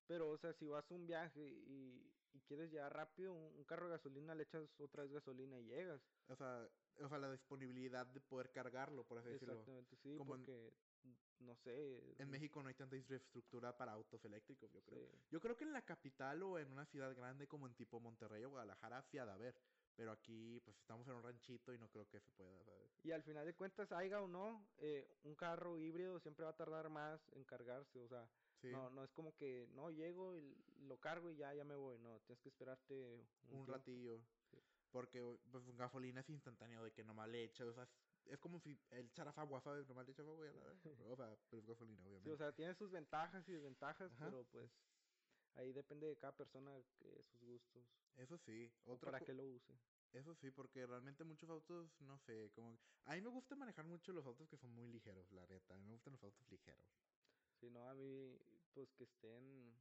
Pero, 0.07 0.31
o 0.31 0.39
sea, 0.39 0.53
si 0.55 0.67
vas 0.67 0.91
a 0.91 0.95
un 0.95 1.07
viaje 1.07 1.47
y, 1.47 2.15
quieres 2.47 2.71
llegar 2.71 2.95
rápido, 2.95 3.35
un, 3.35 3.65
carro 3.65 3.87
de 3.87 3.93
gasolina 3.93 4.35
le 4.35 4.45
echas 4.45 4.81
otra 4.81 5.03
vez 5.03 5.13
gasolina 5.13 5.59
y 5.59 5.67
llegas. 5.67 6.01
O 6.29 6.37
sea, 6.37 6.67
o 7.01 7.09
sea 7.09 7.19
la 7.19 7.31
disponibilidad 7.31 8.07
de 8.07 8.21
poder 8.21 8.51
cargarlo, 8.51 9.05
por 9.05 9.19
así 9.19 9.29
decirlo. 9.29 9.53
Exactamente, 9.53 9.97
sí, 9.97 10.17
porque, 10.27 10.73
no 11.41 11.55
sé. 11.57 12.15
En 12.19 12.31
México 12.31 12.63
no 12.63 12.69
hay 12.69 12.75
tanta 12.75 12.97
infraestructura 12.97 13.77
para 13.77 13.93
autos 13.93 14.25
eléctricos, 14.25 14.73
yo 14.73 14.81
creo. 14.83 15.11
Yo 15.31 15.41
creo 15.41 15.57
que 15.57 15.65
en 15.65 15.75
la 15.75 15.83
capital 15.83 16.43
o 16.43 16.59
en 16.59 16.71
una 16.73 16.87
ciudad 16.87 17.15
grande 17.15 17.47
como 17.47 17.67
en 17.67 17.75
tipo 17.75 18.01
Monterrey 18.01 18.45
o 18.45 18.51
Guadalajara, 18.51 18.99
ha 18.99 19.11
de 19.13 19.21
haber. 19.21 19.61
Pero 19.99 20.13
aquí, 20.13 20.61
pues 20.65 20.79
estamos 20.79 21.09
en 21.09 21.15
un 21.15 21.25
ranchito 21.25 21.75
y 21.75 21.79
no 21.79 21.89
creo 21.89 22.09
que 22.09 22.21
se 22.21 22.31
pueda, 22.31 22.63
¿sabes? 22.63 22.89
Y 23.03 23.11
al 23.11 23.25
final 23.25 23.45
de 23.45 23.53
cuentas, 23.55 23.91
haya 23.91 24.23
o 24.23 24.29
no, 24.29 24.65
eh, 24.79 25.11
un 25.25 25.35
carro 25.35 25.77
híbrido 25.77 26.21
siempre 26.21 26.45
va 26.45 26.53
a 26.53 26.57
tardar 26.57 26.89
más 26.89 27.21
en 27.33 27.43
cargarse. 27.43 28.01
O 28.01 28.07
sea, 28.07 28.31
no, 28.63 28.91
no 28.91 29.03
es 29.03 29.11
como 29.11 29.35
que, 29.35 29.67
no, 29.75 29.91
llego 29.91 30.37
y 30.37 30.57
lo 30.87 31.01
cargo 31.01 31.33
y 31.33 31.37
ya, 31.37 31.53
ya 31.53 31.65
me 31.65 31.75
voy. 31.75 31.99
No, 31.99 32.21
tienes 32.21 32.41
que 32.41 32.49
esperarte 32.49 33.27
un, 33.51 33.67
ratillo. 33.67 34.21
Porque 34.93 35.21
pues, 35.51 35.69
gasolina 35.77 36.21
es 36.21 36.31
instantáneo, 36.31 36.85
de 36.85 36.93
que 36.93 37.03
nomás 37.03 37.29
le 37.29 37.43
echas, 37.43 37.67
o 37.67 37.75
sea, 37.75 37.89
es 38.27 38.39
como 38.39 38.61
si 38.61 38.79
el 38.91 39.07
echaras 39.07 39.37
agua, 39.37 39.61
¿sabes? 39.61 39.89
Nomás 39.89 40.07
le 40.07 40.13
echas 40.13 40.29
agua 40.29 40.47
y 40.47 40.49
a 40.49 40.53
la. 40.53 40.63
O 41.11 41.17
sea, 41.17 41.37
pero 41.51 41.61
es 41.61 41.67
gasolina, 41.67 42.07
obviamente. 42.07 42.31
Sí, 42.31 42.35
o 42.35 42.37
sea, 42.37 42.53
tiene 42.53 42.73
sus 42.77 42.93
ventajas 42.93 43.49
y 43.49 43.53
desventajas, 43.53 44.13
pero 44.17 44.45
pues 44.53 44.71
Ahí 45.59 45.73
depende 45.73 46.07
de 46.07 46.17
cada 46.17 46.33
persona 46.33 46.71
que 47.01 47.21
sus 47.25 47.43
gustos. 47.43 47.85
Eso 48.17 48.39
sí. 48.39 48.71
Otra 48.85 49.11
para 49.11 49.25
que 49.25 49.35
lo 49.35 49.45
use. 49.45 49.75
Eso 50.13 50.33
sí, 50.37 50.53
porque 50.53 50.87
realmente 50.87 51.25
muchos 51.25 51.51
autos, 51.51 52.01
no 52.01 52.17
sé, 52.19 52.51
como... 52.55 52.79
A 53.05 53.15
mí 53.15 53.21
me 53.21 53.29
gusta 53.29 53.57
manejar 53.57 53.85
mucho 53.85 54.13
los 54.13 54.25
autos 54.25 54.49
que 54.49 54.57
son 54.57 54.71
muy 54.71 54.87
ligeros, 54.87 55.31
la 55.33 55.47
neta. 55.49 55.75
A 55.75 55.79
mí 55.79 55.85
me 55.85 55.93
gustan 55.93 56.13
los 56.13 56.23
autos 56.23 56.49
ligeros. 56.49 56.87
Sí, 57.61 57.71
no, 57.71 57.89
a 57.89 57.95
mí, 57.95 58.39
pues 58.73 58.93
que 58.95 59.03
estén 59.03 59.75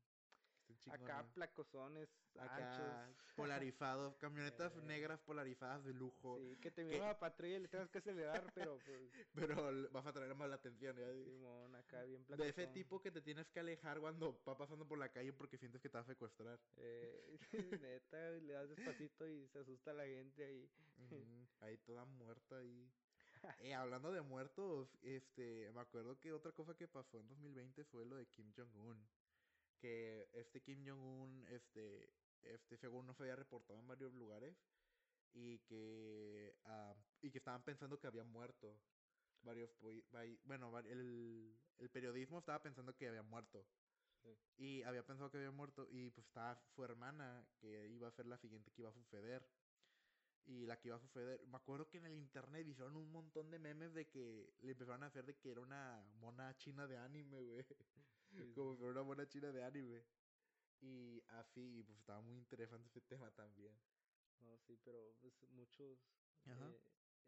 Acá 0.92 1.26
placosones 1.34 2.10
Acá, 2.40 3.10
polarizados, 3.36 4.16
camionetas 4.20 4.76
eh. 4.76 4.82
negras 4.84 5.20
polarizadas 5.22 5.84
de 5.84 5.94
lujo. 5.94 6.38
Sí, 6.38 6.58
que 6.62 6.72
te 6.72 6.84
viene 6.84 7.06
a 7.06 7.20
patrulla 7.20 7.58
y 7.58 7.60
le 7.62 7.68
tengas 7.68 7.90
que 7.90 7.98
acelerar, 7.98 8.44
pero 8.54 8.78
pues... 8.86 9.02
pero 9.34 9.92
vas 9.92 10.06
a 10.06 10.14
traer 10.14 10.36
más 10.36 10.50
la 10.50 10.56
atención, 10.56 10.96
¿ya? 10.98 11.12
Simón, 11.24 11.76
acá 11.76 12.04
bien 12.04 12.26
De 12.28 12.50
ese 12.50 12.68
tipo 12.68 13.02
que 13.02 13.12
te 13.12 13.22
tienes 13.22 13.50
que 13.50 13.60
alejar 13.60 14.00
cuando 14.00 14.40
va 14.48 14.58
pasando 14.58 14.88
por 14.88 14.98
la 14.98 15.10
calle 15.10 15.34
porque 15.34 15.58
sientes 15.58 15.82
que 15.82 15.90
te 15.90 15.98
va 15.98 16.02
a 16.02 16.06
secuestrar. 16.06 16.60
Eh, 16.78 17.40
neta, 17.82 18.32
le 18.32 18.54
das 18.54 18.70
despacito 18.70 19.28
y 19.28 19.48
se 19.48 19.60
asusta 19.60 19.94
la 19.94 20.06
gente 20.06 20.46
ahí. 20.46 20.70
ahí 21.62 21.78
toda 21.80 22.06
muerta 22.06 22.58
ahí. 22.58 22.92
eh, 23.60 23.74
hablando 23.74 24.12
de 24.12 24.22
muertos, 24.22 24.96
este, 25.02 25.72
me 25.74 25.82
acuerdo 25.82 26.20
que 26.20 26.34
otra 26.34 26.52
cosa 26.52 26.76
que 26.76 26.88
pasó 26.88 27.20
en 27.20 27.28
2020 27.28 27.84
fue 27.86 28.06
lo 28.06 28.16
de 28.16 28.26
Kim 28.28 28.52
Jong-un 28.56 29.08
que 29.78 30.30
este 30.34 30.62
Kim 30.62 30.86
Jong-un, 30.86 31.46
este, 31.50 32.10
este, 32.44 32.78
según 32.78 33.06
no 33.06 33.14
se 33.14 33.24
había 33.24 33.36
reportado 33.36 33.80
en 33.80 33.88
varios 33.88 34.14
lugares 34.14 34.56
y 35.34 35.60
que, 35.60 36.56
ah, 36.66 36.96
y 37.22 37.32
que 37.32 37.38
estaban 37.38 37.64
pensando 37.64 38.00
que 38.00 38.08
había 38.08 38.24
muerto. 38.24 38.80
Varios, 39.44 39.70
bueno, 40.44 40.78
el, 40.80 41.56
el 41.78 41.90
periodismo 41.90 42.40
estaba 42.40 42.62
pensando 42.62 42.96
que 42.96 43.08
había 43.08 43.24
muerto. 43.24 43.66
Y 44.58 44.82
había 44.84 45.06
pensado 45.06 45.30
que 45.30 45.38
había 45.38 45.52
muerto 45.52 45.88
y 45.90 46.10
pues 46.10 46.26
estaba 46.28 46.56
su 46.76 46.84
hermana 46.84 47.48
que 47.60 47.88
iba 47.88 48.08
a 48.08 48.12
ser 48.12 48.26
la 48.26 48.38
siguiente 48.38 48.72
que 48.72 48.82
iba 48.82 48.90
a 48.90 48.94
suceder. 48.94 49.48
Y 50.46 50.66
la 50.66 50.80
que 50.80 50.88
iba 50.88 50.98
a 50.98 51.00
suceder. 51.00 51.46
Me 51.48 51.58
acuerdo 51.58 51.90
que 51.90 51.98
en 51.98 52.06
el 52.06 52.14
internet 52.18 52.66
hicieron 52.68 52.96
un 52.96 53.12
montón 53.12 53.52
de 53.52 53.60
memes 53.60 53.94
de 53.94 54.08
que 54.08 54.54
le 54.62 54.72
empezaron 54.72 55.04
a 55.04 55.08
hacer 55.08 55.26
de 55.26 55.36
que 55.38 55.52
era 55.52 55.62
una 55.62 56.04
mona 56.20 56.56
china 56.58 56.88
de 56.88 56.98
anime, 56.98 57.42
güey. 57.42 57.66
Como 58.54 58.72
si 58.72 58.78
fuera 58.78 58.92
una 58.92 59.04
mona 59.04 59.28
china 59.28 59.52
de 59.52 59.64
anime. 59.64 60.06
Y 60.82 61.22
así, 61.28 61.84
pues 61.84 61.98
estaba 62.00 62.22
muy 62.22 62.38
interesante 62.38 62.88
ese 62.88 63.02
tema 63.08 63.32
también. 63.32 63.80
No, 64.40 64.58
sí, 64.58 64.78
pero 64.84 65.16
pues 65.20 65.34
muchos. 65.50 66.00
Eh, 66.50 66.80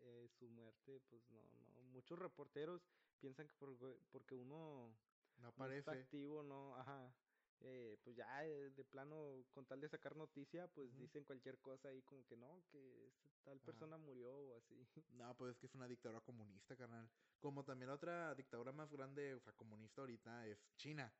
eh, 0.01 0.27
su 0.29 0.47
muerte, 0.49 1.01
pues 1.09 1.29
no, 1.29 1.41
no. 1.51 1.83
Muchos 1.83 2.17
reporteros 2.17 2.81
piensan 3.19 3.47
que 3.47 3.53
por, 3.55 3.77
porque 4.11 4.35
uno 4.35 4.95
no 5.37 5.47
aparece. 5.47 5.91
activo, 5.91 6.43
no, 6.43 6.75
ajá. 6.75 7.13
Eh, 7.61 7.97
pues 8.03 8.15
ya 8.15 8.45
eh, 8.45 8.69
de 8.69 8.85
plano, 8.85 9.43
con 9.51 9.65
tal 9.65 9.81
de 9.81 9.89
sacar 9.89 10.15
noticia, 10.15 10.67
pues 10.69 10.95
dicen 10.97 11.25
cualquier 11.25 11.59
cosa 11.59 11.89
ahí 11.89 12.01
como 12.03 12.25
que 12.25 12.37
no, 12.37 12.63
que 12.71 13.11
tal 13.43 13.59
persona 13.59 13.97
murió 13.97 14.33
o 14.33 14.55
así. 14.55 14.87
No, 15.13 15.35
pues 15.35 15.51
es 15.51 15.57
que 15.57 15.65
es 15.65 15.75
una 15.75 15.87
dictadura 15.87 16.21
comunista, 16.21 16.75
carnal. 16.77 17.09
Como 17.39 17.63
también 17.65 17.89
la 17.89 17.95
otra 17.95 18.33
dictadura 18.35 18.71
más 18.71 18.91
grande, 18.91 19.33
o 19.33 19.39
sea, 19.39 19.53
comunista 19.53 20.01
ahorita 20.01 20.47
es 20.47 20.57
China. 20.77 21.13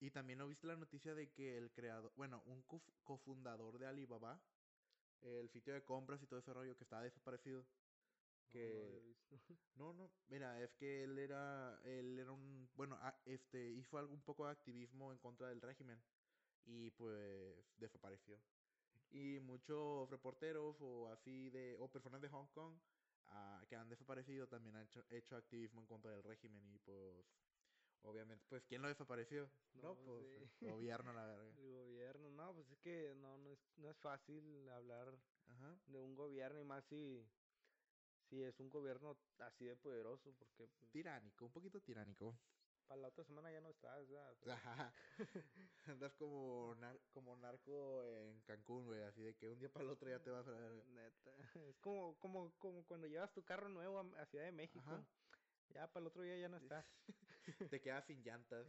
Y 0.00 0.10
también 0.10 0.38
no 0.38 0.46
viste 0.46 0.66
la 0.66 0.76
noticia 0.76 1.14
de 1.14 1.30
que 1.30 1.56
el 1.56 1.72
creador, 1.72 2.12
bueno, 2.14 2.42
un 2.46 2.62
cofundador 3.02 3.78
de 3.78 3.86
Alibaba, 3.86 4.40
el 5.22 5.48
sitio 5.50 5.74
de 5.74 5.82
compras 5.82 6.22
y 6.22 6.26
todo 6.26 6.38
ese 6.38 6.52
rollo 6.52 6.76
que 6.76 6.84
estaba 6.84 7.02
desaparecido. 7.02 7.66
Que 8.50 9.14
no, 9.76 9.92
no, 9.92 10.10
mira, 10.28 10.62
es 10.62 10.72
que 10.74 11.04
él 11.04 11.18
era 11.18 11.78
él 11.84 12.18
era 12.18 12.32
un 12.32 12.68
bueno, 12.74 12.98
este 13.24 13.70
hizo 13.70 13.98
algún 13.98 14.20
poco 14.22 14.46
de 14.46 14.52
activismo 14.52 15.12
en 15.12 15.18
contra 15.18 15.48
del 15.48 15.60
régimen 15.60 16.00
y 16.64 16.90
pues 16.90 17.56
desapareció. 17.78 18.38
Y 19.10 19.40
muchos 19.40 20.08
reporteros 20.10 20.76
o 20.80 21.08
así 21.08 21.50
de 21.50 21.76
o 21.78 21.88
personas 21.88 22.20
de 22.20 22.28
Hong 22.28 22.48
Kong 22.48 22.74
ah, 23.26 23.64
que 23.68 23.76
han 23.76 23.88
desaparecido 23.88 24.46
también 24.48 24.76
han 24.76 24.84
hecho, 24.84 25.02
hecho, 25.10 25.36
activismo 25.36 25.80
en 25.80 25.86
contra 25.86 26.10
del 26.10 26.22
régimen 26.22 26.62
y 26.74 26.78
pues 26.78 27.24
obviamente 28.02 28.44
pues 28.48 28.64
quién 28.64 28.82
lo 28.82 28.88
desapareció? 28.88 29.50
No, 29.82 29.94
pues 30.04 30.26
el 30.60 30.70
gobierno 30.70 31.12
la 31.12 31.26
verdad. 31.26 31.58
El 31.58 31.72
gobierno, 31.72 32.30
no, 32.30 32.54
pues 32.54 32.70
es 32.70 32.78
que 32.78 33.14
no 33.16 33.38
no 33.38 33.50
es, 33.50 33.58
no 33.76 33.90
es 33.90 33.96
fácil 33.98 34.68
hablar 34.70 35.18
de 35.86 35.98
un 36.00 36.14
gobierno 36.14 36.60
y 36.60 36.64
más 36.64 36.84
si 36.84 37.26
Sí, 38.28 38.42
es 38.42 38.60
un 38.60 38.68
gobierno 38.68 39.16
así 39.38 39.64
de 39.64 39.76
poderoso, 39.76 40.34
porque... 40.38 40.66
Pues, 40.66 40.90
tiránico, 40.90 41.46
un 41.46 41.52
poquito 41.52 41.80
tiránico. 41.80 42.38
Para 42.86 43.02
la 43.02 43.08
otra 43.08 43.24
semana 43.24 43.52
ya 43.52 43.60
no 43.60 43.68
estás, 43.68 44.06
Andas 45.86 46.14
como, 46.14 46.74
como 47.12 47.36
narco 47.36 48.02
en 48.02 48.40
Cancún, 48.42 48.86
güey, 48.86 49.02
así 49.02 49.22
de 49.22 49.34
que 49.34 49.48
un 49.48 49.58
día 49.58 49.70
para 49.70 49.84
el 49.84 49.90
otro 49.90 50.08
ya 50.08 50.22
te 50.22 50.30
vas 50.30 50.46
a 50.48 50.52
ver. 50.52 50.86
Neta. 50.86 51.30
Es 51.68 51.78
como, 51.80 52.18
como, 52.18 52.50
como 52.58 52.84
cuando 52.86 53.06
llevas 53.06 53.32
tu 53.32 53.44
carro 53.44 53.68
nuevo 53.68 53.98
a, 53.98 54.26
Ciudad 54.26 54.46
de 54.46 54.52
México. 54.52 55.06
Ya 55.68 55.86
para 55.86 56.00
el 56.00 56.06
otro 56.06 56.22
día 56.22 56.38
ya 56.38 56.48
no 56.48 56.56
estás. 56.72 56.86
te 57.70 57.80
quedas 57.80 58.06
sin 58.06 58.22
llantas. 58.22 58.66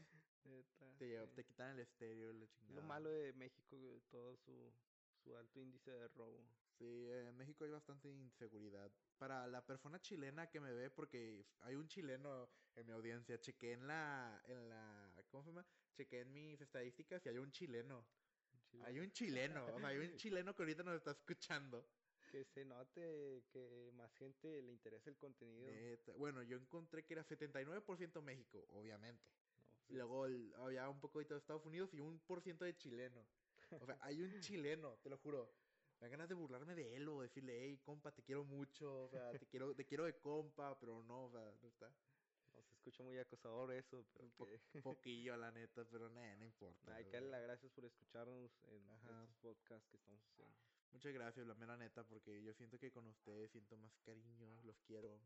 Te, 0.97 1.27
te 1.27 1.45
quitan 1.45 1.75
el 1.75 1.79
estéreo, 1.79 2.33
la 2.33 2.47
chingada. 2.47 2.81
Lo 2.81 2.87
malo 2.87 3.09
de 3.09 3.31
México, 3.33 3.77
todo 4.09 4.35
su, 4.37 4.73
su 5.23 5.35
alto 5.37 5.59
índice 5.59 5.91
de 5.91 6.07
robo. 6.09 6.43
Sí, 6.79 7.11
en 7.11 7.35
México 7.35 7.65
hay 7.65 7.71
bastante 7.71 8.07
inseguridad 8.07 8.89
para 9.17 9.45
la 9.47 9.65
persona 9.65 9.99
chilena 9.99 10.47
que 10.49 10.61
me 10.61 10.71
ve, 10.71 10.89
porque 10.89 11.45
hay 11.59 11.75
un 11.75 11.89
chileno 11.89 12.49
en 12.73 12.85
mi 12.85 12.93
audiencia, 12.93 13.37
chequé 13.37 13.73
en 13.73 13.85
la, 13.85 14.41
en 14.47 14.69
la, 14.69 15.11
¿cómo 15.27 15.43
se 15.43 15.49
llama? 15.49 15.65
Chequé 15.93 16.21
en 16.21 16.31
mis 16.31 16.61
estadísticas 16.61 17.25
y 17.25 17.29
hay 17.29 17.37
un 17.37 17.51
chileno. 17.51 18.05
Hay 18.83 18.97
un 18.97 19.11
chileno, 19.11 19.65
o 19.65 19.79
sea, 19.79 19.89
hay 19.89 19.97
un 19.97 20.15
chileno 20.15 20.55
que 20.55 20.61
ahorita 20.63 20.83
nos 20.83 20.95
está 20.95 21.11
escuchando. 21.11 21.85
Que 22.31 22.45
se 22.45 22.63
note 22.63 23.43
que 23.51 23.91
más 23.95 24.13
gente 24.13 24.61
le 24.61 24.71
interesa 24.71 25.09
el 25.09 25.17
contenido. 25.17 25.69
Bueno, 26.17 26.43
yo 26.43 26.55
encontré 26.55 27.03
que 27.03 27.15
era 27.15 27.25
79% 27.25 28.21
México, 28.21 28.65
obviamente. 28.69 29.27
y 29.89 29.95
Luego 29.95 30.27
había 30.63 30.87
un 30.87 31.01
poco 31.01 31.19
de 31.19 31.35
Estados 31.35 31.65
Unidos 31.65 31.93
y 31.93 31.99
un 31.99 32.19
por 32.19 32.41
ciento 32.41 32.63
de 32.63 32.77
chileno. 32.77 33.25
O 33.81 33.85
sea, 33.85 33.97
hay 34.01 34.21
un 34.21 34.39
chileno, 34.39 34.97
te 35.03 35.09
lo 35.09 35.17
juro 35.17 35.51
me 35.99 36.07
da 36.07 36.11
ganas 36.11 36.29
de 36.29 36.35
burlarme 36.35 36.75
de 36.75 36.95
él 36.95 37.07
o 37.09 37.21
decirle, 37.21 37.59
hey, 37.61 37.77
compa, 37.83 38.11
te 38.11 38.23
quiero 38.23 38.45
mucho, 38.45 39.03
o 39.03 39.09
sea, 39.09 39.31
te 39.31 39.45
quiero, 39.47 39.75
te 39.75 39.85
quiero 39.85 40.05
de 40.05 40.17
compa, 40.17 40.77
pero 40.79 41.03
no, 41.03 41.25
o 41.25 41.31
sea, 41.31 41.53
no 41.61 41.67
está. 41.67 41.91
No 42.53 42.63
se 42.63 42.73
escucha 42.73 43.03
muy 43.03 43.17
acosador 43.17 43.71
eso, 43.73 44.05
pero 44.13 44.25
Un 44.73 44.81
poquillo, 44.81 45.35
la 45.37 45.51
neta, 45.51 45.85
pero 45.85 46.09
no, 46.09 46.21
no 46.37 46.45
importa. 46.45 46.95
hay 46.95 47.05
que 47.05 47.11
darle 47.11 47.29
las 47.29 47.41
gracias 47.43 47.71
por 47.71 47.85
escucharnos 47.85 48.51
en 48.63 48.89
estos 48.89 49.29
podcasts 49.41 49.87
que 49.89 49.97
estamos 49.97 50.21
haciendo. 50.25 50.55
Muchas 50.91 51.13
gracias, 51.13 51.45
la 51.45 51.53
mera 51.53 51.77
neta, 51.77 52.03
porque 52.03 52.41
yo 52.41 52.53
siento 52.53 52.79
que 52.79 52.91
con 52.91 53.05
ustedes 53.05 53.51
siento 53.51 53.77
más 53.77 53.95
cariño, 53.99 54.59
los 54.63 54.79
quiero. 54.81 55.19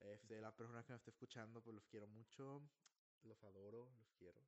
Este, 0.00 0.40
la 0.40 0.54
persona 0.56 0.82
que 0.82 0.92
me 0.92 0.96
está 0.96 1.10
escuchando, 1.10 1.62
pues 1.62 1.74
los 1.74 1.86
quiero 1.86 2.08
mucho, 2.08 2.60
los 3.22 3.42
adoro, 3.44 3.88
los 4.00 4.10
quiero. 4.18 4.40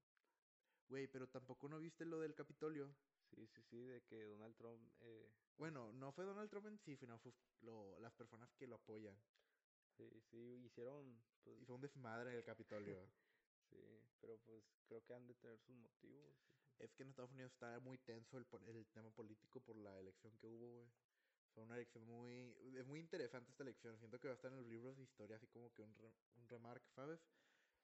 Güey, 0.88 1.06
pero 1.06 1.28
tampoco 1.28 1.68
no 1.68 1.78
viste 1.78 2.04
lo 2.04 2.18
del 2.18 2.34
Capitolio. 2.34 2.92
Sí, 3.34 3.46
sí, 3.48 3.62
sí, 3.62 3.82
de 3.82 4.00
que 4.02 4.24
Donald 4.26 4.54
Trump... 4.56 4.80
Eh, 5.00 5.28
bueno, 5.56 5.92
no 5.92 6.12
fue 6.12 6.24
Donald 6.24 6.50
Trump 6.50 6.66
en 6.66 6.78
sí, 6.78 6.96
sino 6.96 7.18
fue 7.18 7.32
las 8.00 8.12
personas 8.12 8.50
que 8.54 8.66
lo 8.66 8.76
apoyan. 8.76 9.16
Sí, 9.96 10.08
sí, 10.30 10.62
hicieron... 10.64 11.20
Pues... 11.42 11.60
Hizo 11.60 11.74
un 11.74 11.80
desmadre 11.80 12.30
en 12.30 12.36
el 12.36 12.44
Capitolio. 12.44 12.96
sí, 13.70 13.76
pero 14.20 14.38
pues 14.38 14.64
creo 14.86 15.04
que 15.04 15.14
han 15.14 15.26
de 15.26 15.34
tener 15.34 15.58
sus 15.58 15.74
motivos. 15.76 16.36
Es 16.78 16.92
que 16.92 17.02
en 17.02 17.10
Estados 17.10 17.32
Unidos 17.32 17.52
está 17.52 17.78
muy 17.80 17.98
tenso 17.98 18.38
el, 18.38 18.46
el 18.66 18.86
tema 18.86 19.10
político 19.10 19.60
por 19.60 19.76
la 19.76 19.98
elección 19.98 20.36
que 20.38 20.46
hubo, 20.46 20.72
güey. 20.72 20.88
Fue 21.54 21.62
una 21.64 21.76
elección 21.76 22.04
muy... 22.04 22.56
Es 22.76 22.86
muy 22.86 23.00
interesante 23.00 23.50
esta 23.50 23.62
elección. 23.62 23.96
Siento 23.98 24.18
que 24.18 24.28
va 24.28 24.32
a 24.32 24.36
estar 24.36 24.50
en 24.50 24.58
los 24.58 24.66
libros 24.66 24.96
de 24.96 25.04
historia, 25.04 25.36
así 25.36 25.46
como 25.48 25.72
que 25.72 25.82
un, 25.82 25.94
un 26.36 26.48
remark, 26.48 26.84
¿sabes? 26.90 27.20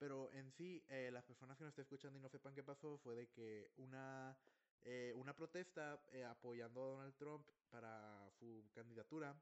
Pero 0.01 0.33
en 0.33 0.51
sí, 0.51 0.83
eh, 0.89 1.11
las 1.13 1.25
personas 1.25 1.59
que 1.59 1.65
nos 1.65 1.73
estén 1.73 1.83
escuchando 1.83 2.19
y 2.19 2.23
no 2.23 2.31
sepan 2.31 2.55
qué 2.55 2.63
pasó 2.65 2.97
fue 2.99 3.15
de 3.15 3.29
que 3.29 3.71
una 3.77 4.37
eh, 4.85 5.13
una 5.17 5.35
protesta 5.35 6.01
eh, 6.13 6.25
apoyando 6.25 6.83
a 6.83 6.87
Donald 6.87 7.15
Trump 7.17 7.47
para 7.69 8.31
su 8.39 8.69
candidatura, 8.73 9.35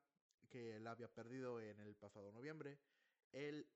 que 0.49 0.77
él 0.77 0.87
había 0.87 1.09
perdido 1.09 1.61
en 1.61 1.79
el 1.81 1.95
pasado 1.95 2.33
noviembre. 2.33 2.79
Él, 3.33 3.69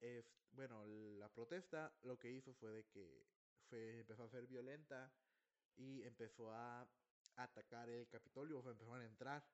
bueno, 0.53 0.85
la 0.87 1.29
protesta 1.29 1.93
lo 2.03 2.19
que 2.19 2.31
hizo 2.31 2.55
fue 2.55 2.71
de 2.71 2.85
que 2.87 3.27
fue, 3.69 4.01
empezó 4.01 4.25
a 4.25 4.31
ser 4.31 4.47
violenta 4.47 5.13
y 5.77 6.03
empezó 6.05 6.51
a 6.53 6.89
atacar 7.37 7.89
el 7.89 8.09
Capitolio, 8.09 8.61
o 8.61 8.71
empezaron 8.71 9.03
a 9.03 9.07
entrar. 9.07 9.45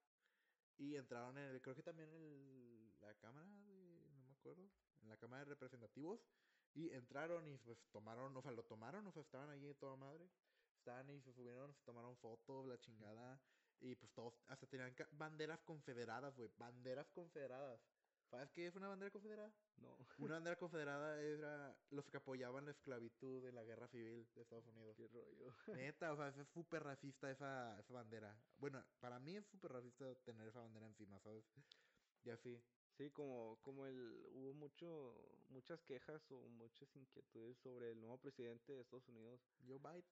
Y 0.77 0.95
entraron 0.95 1.37
en 1.39 1.45
el, 1.45 1.61
creo 1.61 1.75
que 1.75 1.83
también 1.83 2.13
en 2.13 2.93
la 3.01 3.13
Cámara 3.15 3.47
de, 3.67 4.07
no 4.15 4.25
me 4.25 4.33
acuerdo, 4.33 4.71
en 5.03 5.09
la 5.09 5.17
Cámara 5.17 5.45
de 5.45 5.51
Representativos. 5.51 6.21
Y 6.75 6.91
entraron 6.91 7.49
y 7.49 7.57
pues 7.59 7.79
tomaron, 7.91 8.37
o 8.37 8.43
sea, 8.43 8.53
lo 8.53 8.63
tomaron, 8.63 9.07
o 9.07 9.13
sea, 9.13 9.23
estaban 9.23 9.51
allí 9.51 9.75
toda 9.75 9.97
madre 9.97 10.29
y 10.87 11.21
se 11.21 11.33
subieron, 11.33 11.75
se 11.75 11.83
tomaron 11.83 12.17
fotos, 12.17 12.67
la 12.67 12.79
chingada. 12.79 13.41
Y 13.81 13.95
pues 13.95 14.13
todos, 14.13 14.35
hasta 14.47 14.67
tenían 14.67 14.95
banderas 15.13 15.61
confederadas, 15.61 16.35
güey. 16.37 16.51
Banderas 16.57 17.09
confederadas. 17.11 17.81
¿Sabes 18.31 18.51
qué 18.51 18.67
es 18.67 18.77
una 18.77 18.89
bandera 18.89 19.11
confederada? 19.11 19.53
No. 19.77 19.97
Una 20.19 20.35
bandera 20.35 20.57
confederada 20.59 21.21
era 21.23 21.77
los 21.91 22.07
que 22.09 22.19
apoyaban 22.19 22.67
la 22.67 22.73
esclavitud 22.73 23.47
en 23.47 23.55
la 23.55 23.65
guerra 23.65 23.89
civil 23.89 24.29
de 24.35 24.43
Estados 24.43 24.67
Unidos. 24.67 24.97
Qué 24.97 25.09
rollo. 25.09 25.55
Neta, 25.75 26.13
o 26.13 26.17
sea, 26.17 26.29
es 26.29 26.35
súper 26.55 26.83
racista 26.83 27.31
esa, 27.31 27.79
esa 27.79 27.93
bandera. 27.93 28.37
Bueno, 28.59 28.85
para 29.01 29.19
mí 29.19 29.37
es 29.37 29.47
súper 29.47 29.73
racista 29.73 30.15
tener 30.25 30.49
esa 30.49 30.61
bandera 30.61 30.87
encima, 30.87 31.19
¿sabes? 31.21 31.45
Y 32.25 32.31
así. 32.31 32.61
Sí, 32.99 33.11
como, 33.11 33.59
como 33.63 33.87
el, 33.87 34.27
hubo 34.33 34.53
mucho, 34.55 35.15
muchas 35.51 35.81
quejas 35.85 36.21
o 36.33 36.49
muchas 36.49 36.95
inquietudes 36.97 37.57
sobre 37.59 37.93
el 37.93 38.01
nuevo 38.01 38.19
presidente 38.19 38.73
de 38.73 38.81
Estados 38.81 39.09
Unidos. 39.09 39.41
Joe 39.67 39.79
Biden. 39.79 40.05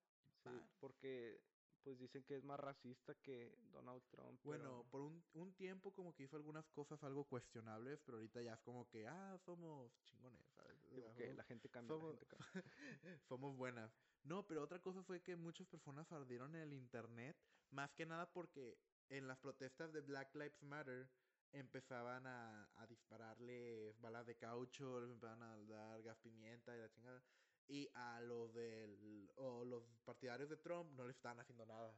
Porque 0.79 1.41
pues 1.87 2.01
dicen 2.01 2.25
que 2.25 2.35
es 2.35 2.43
más 2.43 2.59
racista 2.59 3.15
que 3.15 3.55
Donald 3.71 4.03
Trump. 4.11 4.41
Bueno, 4.43 4.85
por 4.91 5.03
un, 5.03 5.23
un, 5.35 5.55
tiempo 5.55 5.95
como 5.95 6.13
que 6.17 6.25
hizo 6.25 6.35
algunas 6.35 6.69
cosas 6.71 7.01
algo 7.05 7.23
cuestionables, 7.27 8.01
pero 8.05 8.19
ahorita 8.19 8.43
ya 8.43 8.55
es 8.55 8.61
como 8.63 8.89
que, 8.89 9.07
ah, 9.07 9.39
somos 9.45 9.97
chingones, 10.03 10.45
¿sabes? 10.49 11.37
la 11.37 11.45
gente 11.45 11.69
cambia. 11.69 11.97
Somos, 11.97 12.17
somos 13.29 13.57
buenas. 13.57 13.93
No, 14.25 14.45
pero 14.49 14.65
otra 14.65 14.81
cosa 14.81 15.05
fue 15.05 15.23
que 15.23 15.37
muchas 15.37 15.69
personas 15.69 16.11
ardieron 16.11 16.57
en 16.57 16.63
el 16.63 16.73
internet, 16.73 17.37
más 17.71 17.93
que 17.93 18.05
nada 18.05 18.33
porque 18.33 18.77
en 19.09 19.29
las 19.29 19.39
protestas 19.39 19.93
de 19.93 20.01
Black 20.01 20.35
Lives 20.35 20.65
Matter 20.65 21.09
empezaban 21.53 22.27
a, 22.27 22.69
a 22.75 22.87
dispararle 22.89 23.95
balas 24.01 24.27
de 24.27 24.35
caucho, 24.35 25.01
les 25.01 25.11
empezaban 25.11 25.45
a 25.45 25.57
dar 25.67 26.03
gas 26.03 26.19
pimienta 26.19 26.75
y 26.75 26.81
la 26.81 26.91
chingada. 26.91 27.23
Y 27.69 27.89
a 27.95 28.21
los 28.21 28.53
del, 28.55 29.31
o 29.37 29.65
los 29.65 29.83
partidarios 30.05 30.49
de 30.49 30.57
Trump 30.57 30.93
no 30.93 31.05
le 31.05 31.11
estaban 31.11 31.41
haciendo 31.41 31.67
nada. 31.67 31.95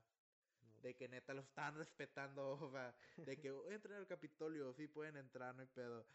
De 0.83 0.95
que 0.95 1.09
neta 1.09 1.35
lo 1.35 1.43
están 1.43 1.75
respetando, 1.79 2.53
o 2.53 2.71
sea, 2.71 2.95
de 3.17 3.39
que 3.39 3.49
entren 3.69 3.97
al 3.97 4.07
Capitolio, 4.07 4.73
sí 4.75 4.87
pueden 4.87 5.17
entrar, 5.17 5.55
no 5.55 5.63
hay 5.63 5.69
pedo. 5.69 6.07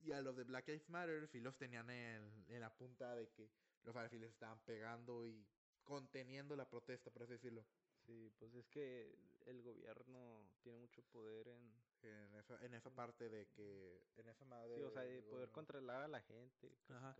Y 0.00 0.12
a 0.12 0.20
los 0.20 0.36
de 0.36 0.44
Black 0.44 0.68
Lives 0.68 0.88
Matter 0.88 1.26
sí 1.28 1.40
los 1.40 1.56
tenían 1.56 1.90
en, 1.90 2.44
en 2.48 2.60
la 2.60 2.74
punta 2.74 3.14
de 3.14 3.28
que 3.30 3.50
los 3.82 3.94
alfiles 3.96 4.30
estaban 4.30 4.58
pegando 4.60 5.26
y 5.26 5.46
conteniendo 5.84 6.54
la 6.56 6.68
protesta, 6.68 7.10
por 7.10 7.22
así 7.22 7.32
decirlo. 7.32 7.64
Sí, 8.06 8.32
pues 8.38 8.54
es 8.54 8.66
que 8.68 9.18
el 9.46 9.62
gobierno 9.62 10.48
tiene 10.62 10.78
mucho 10.78 11.02
poder 11.02 11.48
en, 11.48 11.72
En 12.02 12.34
esa, 12.34 12.64
en 12.64 12.74
esa 12.74 12.90
parte 12.90 13.28
de 13.28 13.46
que. 13.48 14.00
En 14.16 14.28
esa 14.28 14.44
madre. 14.44 14.76
Sí, 14.76 14.82
o 14.82 14.90
sea, 14.90 15.02
de 15.02 15.22
poder 15.22 15.50
controlar 15.50 16.02
a 16.02 16.08
la 16.08 16.20
gente. 16.20 16.72
Ajá. 16.88 17.16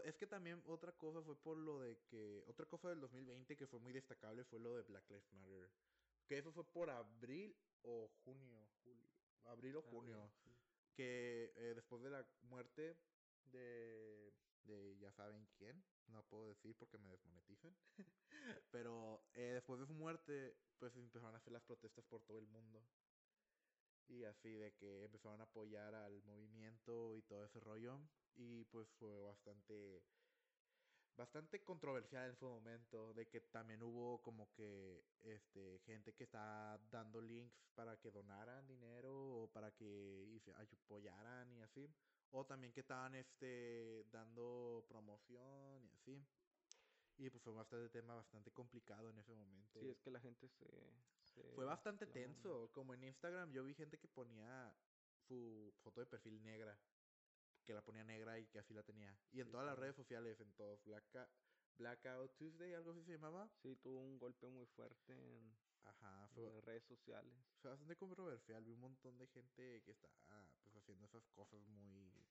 Es 0.00 0.16
que 0.16 0.26
también 0.26 0.62
otra 0.66 0.92
cosa 0.92 1.22
fue 1.22 1.36
por 1.36 1.56
lo 1.56 1.80
de 1.80 1.98
que. 2.08 2.42
Otra 2.46 2.66
cosa 2.66 2.88
del 2.88 3.00
2020 3.00 3.56
que 3.56 3.66
fue 3.66 3.78
muy 3.80 3.92
destacable 3.92 4.44
fue 4.44 4.58
lo 4.58 4.76
de 4.76 4.82
Black 4.82 5.08
Lives 5.10 5.32
Matter. 5.32 5.70
Que 6.26 6.38
eso 6.38 6.52
fue 6.52 6.64
por 6.64 6.90
abril 6.90 7.54
o 7.82 8.08
junio. 8.24 8.68
Julio, 8.84 9.08
abril 9.44 9.76
o 9.76 9.82
junio. 9.82 10.30
Que 10.94 11.52
eh, 11.56 11.72
después 11.74 12.02
de 12.02 12.10
la 12.10 12.26
muerte 12.42 12.96
de. 13.44 14.32
de 14.64 14.98
ya 14.98 15.12
saben 15.12 15.46
quién. 15.58 15.84
No 16.08 16.22
puedo 16.24 16.46
decir 16.46 16.76
porque 16.76 16.98
me 16.98 17.10
desmonetizan. 17.10 17.74
Pero 18.70 19.24
eh, 19.34 19.52
después 19.54 19.80
de 19.80 19.86
su 19.86 19.94
muerte, 19.94 20.56
pues 20.78 20.96
empezaron 20.96 21.34
a 21.34 21.38
hacer 21.38 21.52
las 21.52 21.62
protestas 21.62 22.04
por 22.04 22.22
todo 22.22 22.38
el 22.38 22.46
mundo. 22.48 22.82
Y 24.08 24.24
así 24.24 24.52
de 24.54 24.72
que 24.74 25.04
empezaron 25.04 25.40
a 25.40 25.44
apoyar 25.44 25.94
al 25.94 26.22
movimiento 26.22 27.16
y 27.16 27.22
todo 27.22 27.44
ese 27.44 27.60
rollo. 27.60 28.00
Y 28.34 28.64
pues 28.66 28.88
fue 28.98 29.20
bastante 29.20 30.02
bastante 31.16 31.62
controversial 31.62 32.30
en 32.30 32.36
su 32.36 32.46
momento 32.46 33.12
de 33.12 33.26
que 33.26 33.40
también 33.40 33.82
hubo 33.82 34.22
como 34.22 34.50
que 34.52 35.04
este 35.22 35.78
gente 35.80 36.14
que 36.14 36.24
está 36.24 36.80
dando 36.90 37.20
links 37.20 37.68
para 37.74 37.96
que 37.98 38.10
donaran 38.10 38.66
dinero 38.66 39.42
o 39.42 39.48
para 39.52 39.70
que 39.72 40.40
apoyaran 40.72 41.52
y 41.52 41.60
así 41.60 41.88
o 42.30 42.44
también 42.46 42.72
que 42.72 42.80
estaban 42.80 43.14
este 43.14 44.04
dando 44.10 44.84
promoción 44.88 45.84
y 45.84 45.90
así 45.92 46.24
y 47.18 47.28
pues 47.28 47.42
fue 47.42 47.52
bastante 47.52 47.88
tema 47.90 48.14
bastante 48.14 48.50
complicado 48.50 49.10
en 49.10 49.18
ese 49.18 49.34
momento 49.34 49.80
sí 49.80 49.88
es 49.88 50.00
que 50.00 50.10
la 50.10 50.20
gente 50.20 50.48
se, 50.48 50.66
fue 51.54 51.64
bastante 51.64 52.06
tenso 52.06 52.70
como 52.72 52.94
en 52.94 53.04
Instagram 53.04 53.52
yo 53.52 53.64
vi 53.64 53.74
gente 53.74 53.98
que 53.98 54.08
ponía 54.08 54.74
su 55.26 55.72
foto 55.82 56.00
de 56.00 56.06
perfil 56.06 56.42
negra 56.42 56.78
que 57.64 57.74
la 57.74 57.82
ponía 57.82 58.04
negra 58.04 58.38
y 58.38 58.46
que 58.46 58.58
así 58.58 58.74
la 58.74 58.82
tenía. 58.82 59.16
Y 59.30 59.40
en 59.40 59.50
todas 59.50 59.66
las 59.66 59.78
redes 59.78 59.94
sociales, 59.94 60.40
en 60.40 60.52
todos, 60.54 60.80
Blackout 61.78 62.36
Tuesday, 62.36 62.74
algo 62.74 62.90
así 62.90 63.02
se 63.02 63.12
llamaba. 63.12 63.48
Sí, 63.62 63.76
tuvo 63.76 64.00
un 64.00 64.18
golpe 64.18 64.48
muy 64.48 64.66
fuerte 64.66 65.12
en, 65.12 65.56
Ajá, 65.84 66.28
fue, 66.34 66.60
redes 66.60 66.84
sociales. 66.84 67.32
Fue 67.60 67.70
bastante 67.70 67.96
controversial, 67.96 68.64
vi 68.64 68.72
un 68.72 68.80
montón 68.80 69.18
de 69.18 69.26
gente 69.28 69.82
que 69.82 69.90
estaba 69.90 70.48
pues, 70.62 70.76
haciendo 70.76 71.06
esas 71.06 71.26
cosas 71.28 71.60
muy... 71.68 72.21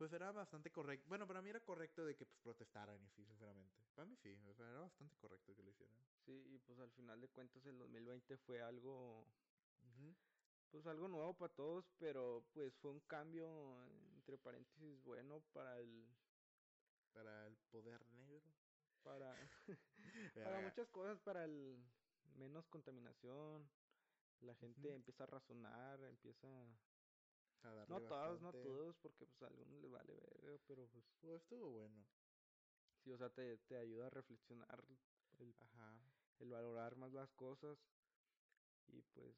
Pues 0.00 0.14
era 0.14 0.32
bastante 0.32 0.70
correcto. 0.70 1.04
Bueno, 1.10 1.26
para 1.26 1.42
mí 1.42 1.50
era 1.50 1.60
correcto 1.60 2.06
de 2.06 2.16
que 2.16 2.24
pues, 2.24 2.38
protestaran 2.42 2.96
y 3.04 3.08
sí, 3.10 3.22
sinceramente. 3.22 3.76
Para 3.94 4.06
mí 4.06 4.16
sí, 4.16 4.34
era 4.48 4.80
bastante 4.80 5.14
correcto 5.20 5.54
que 5.54 5.62
lo 5.62 5.68
hicieran. 5.68 5.94
Sí, 6.24 6.42
y 6.54 6.58
pues 6.60 6.78
al 6.78 6.90
final 6.92 7.20
de 7.20 7.28
cuentas 7.28 7.66
el 7.66 7.78
2020 7.78 8.38
fue 8.38 8.62
algo 8.62 9.26
pues 10.70 10.86
algo 10.86 11.06
nuevo 11.06 11.34
para 11.34 11.52
todos, 11.52 11.84
pero 11.98 12.42
pues 12.54 12.72
fue 12.76 12.92
un 12.92 13.00
cambio 13.00 13.46
entre 14.14 14.38
paréntesis 14.38 15.04
bueno 15.04 15.42
para 15.52 15.78
el 15.78 16.06
para 17.12 17.46
el 17.46 17.56
poder 17.70 18.00
negro, 18.12 18.40
para 19.02 19.36
para 20.34 20.60
muchas 20.62 20.88
cosas, 20.88 21.20
para 21.20 21.44
el 21.44 21.76
menos 22.38 22.66
contaminación, 22.68 23.68
la 24.40 24.54
gente 24.54 24.94
empieza 24.94 25.24
a 25.24 25.26
razonar, 25.26 26.02
empieza 26.04 26.48
no 27.62 28.00
todos, 28.00 28.40
no 28.40 28.52
todos, 28.52 28.96
porque 28.98 29.26
pues 29.26 29.42
a 29.42 29.46
algunos 29.46 29.80
les 29.82 29.90
vale 29.90 30.14
ver, 30.42 30.60
pero 30.66 30.86
pues, 30.88 31.04
pues 31.20 31.42
estuvo 31.42 31.70
bueno. 31.70 32.06
Sí, 33.02 33.12
o 33.12 33.18
sea, 33.18 33.30
te, 33.30 33.58
te 33.58 33.76
ayuda 33.76 34.06
a 34.06 34.10
reflexionar 34.10 34.84
el, 35.38 35.54
Ajá. 35.58 35.94
el 36.38 36.50
valorar 36.50 36.96
más 36.96 37.12
las 37.12 37.30
cosas 37.32 37.78
y 38.88 39.02
pues 39.02 39.34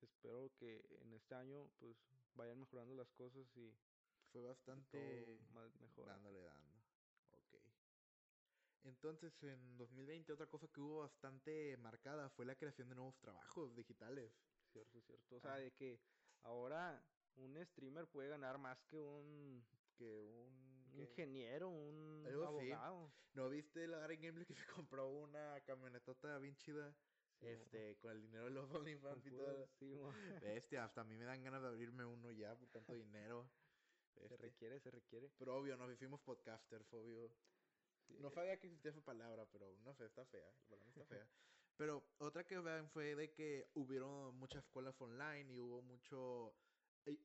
espero 0.00 0.50
que 0.58 0.84
en 1.00 1.12
este 1.12 1.34
año 1.34 1.70
pues 1.78 1.96
vayan 2.34 2.58
mejorando 2.58 2.94
las 2.94 3.10
cosas 3.12 3.46
y 3.56 3.72
fue 4.32 4.42
bastante 4.42 5.38
más 5.52 5.74
mejor. 5.80 6.06
Dándole 6.06 6.40
dando. 6.40 6.82
Ok. 7.30 7.54
Entonces, 8.84 9.32
en 9.42 9.76
2020 9.76 10.32
otra 10.32 10.46
cosa 10.46 10.66
que 10.68 10.80
hubo 10.80 11.00
bastante 11.00 11.76
marcada 11.76 12.30
fue 12.30 12.46
la 12.46 12.56
creación 12.56 12.88
de 12.88 12.96
nuevos 12.96 13.16
trabajos 13.18 13.74
digitales. 13.76 14.32
Cierto, 14.72 15.00
cierto. 15.02 15.36
O 15.36 15.40
sea, 15.40 15.56
de 15.56 15.70
que 15.72 16.00
ahora 16.42 17.04
un 17.36 17.64
streamer 17.66 18.06
puede 18.08 18.28
ganar 18.28 18.58
más 18.58 18.82
que 18.84 18.98
un 18.98 19.64
que 19.96 20.20
un 20.20 21.00
ingeniero, 21.00 21.68
un 21.68 22.26
abogado. 22.44 23.12
¿No 23.34 23.48
viste 23.48 23.86
la 23.86 23.98
Gary 23.98 24.16
Gameplay 24.16 24.46
que 24.46 24.54
se 24.66 24.66
compró 24.66 25.08
una 25.08 25.60
camionetota 25.64 26.38
bien 26.38 26.56
chida? 26.56 26.94
este, 27.42 27.96
con 27.98 28.12
el 28.12 28.22
dinero 28.22 28.44
de 28.44 28.50
los 28.50 28.70
OnlyFans 28.70 29.26
y 29.26 29.30
todo. 29.30 29.68
Sí, 29.78 29.94
Bestia, 30.42 30.84
hasta 30.84 31.00
a 31.00 31.04
mí 31.04 31.16
me 31.16 31.24
dan 31.24 31.42
ganas 31.42 31.62
de 31.62 31.68
abrirme 31.68 32.04
uno 32.04 32.30
ya 32.30 32.54
por 32.56 32.68
tanto 32.68 32.94
dinero. 32.94 33.50
Se 34.14 34.24
este. 34.24 34.36
requiere, 34.36 34.80
se 34.80 34.90
requiere. 34.90 35.30
Pero 35.38 35.56
obvio, 35.56 35.76
nos 35.76 35.90
hicimos 35.92 36.20
podcasters, 36.20 36.92
obvio. 36.92 37.32
No 38.08 38.30
sabía 38.30 38.58
que 38.58 38.66
existía 38.66 38.90
esa 38.90 39.00
palabra, 39.00 39.46
pero 39.50 39.74
no 39.84 39.94
sé, 39.94 40.06
está 40.06 40.24
fea. 40.26 40.52
Para 40.68 40.84
mí 40.84 40.90
está 40.90 41.04
fea. 41.04 41.26
pero 41.76 42.04
otra 42.18 42.44
que 42.44 42.58
vean 42.58 42.88
fue 42.90 43.14
de 43.14 43.32
que 43.32 43.70
hubieron 43.74 44.34
muchas 44.36 44.64
escuelas 44.64 45.00
online 45.00 45.52
y 45.52 45.60
hubo 45.60 45.82
mucho... 45.82 46.54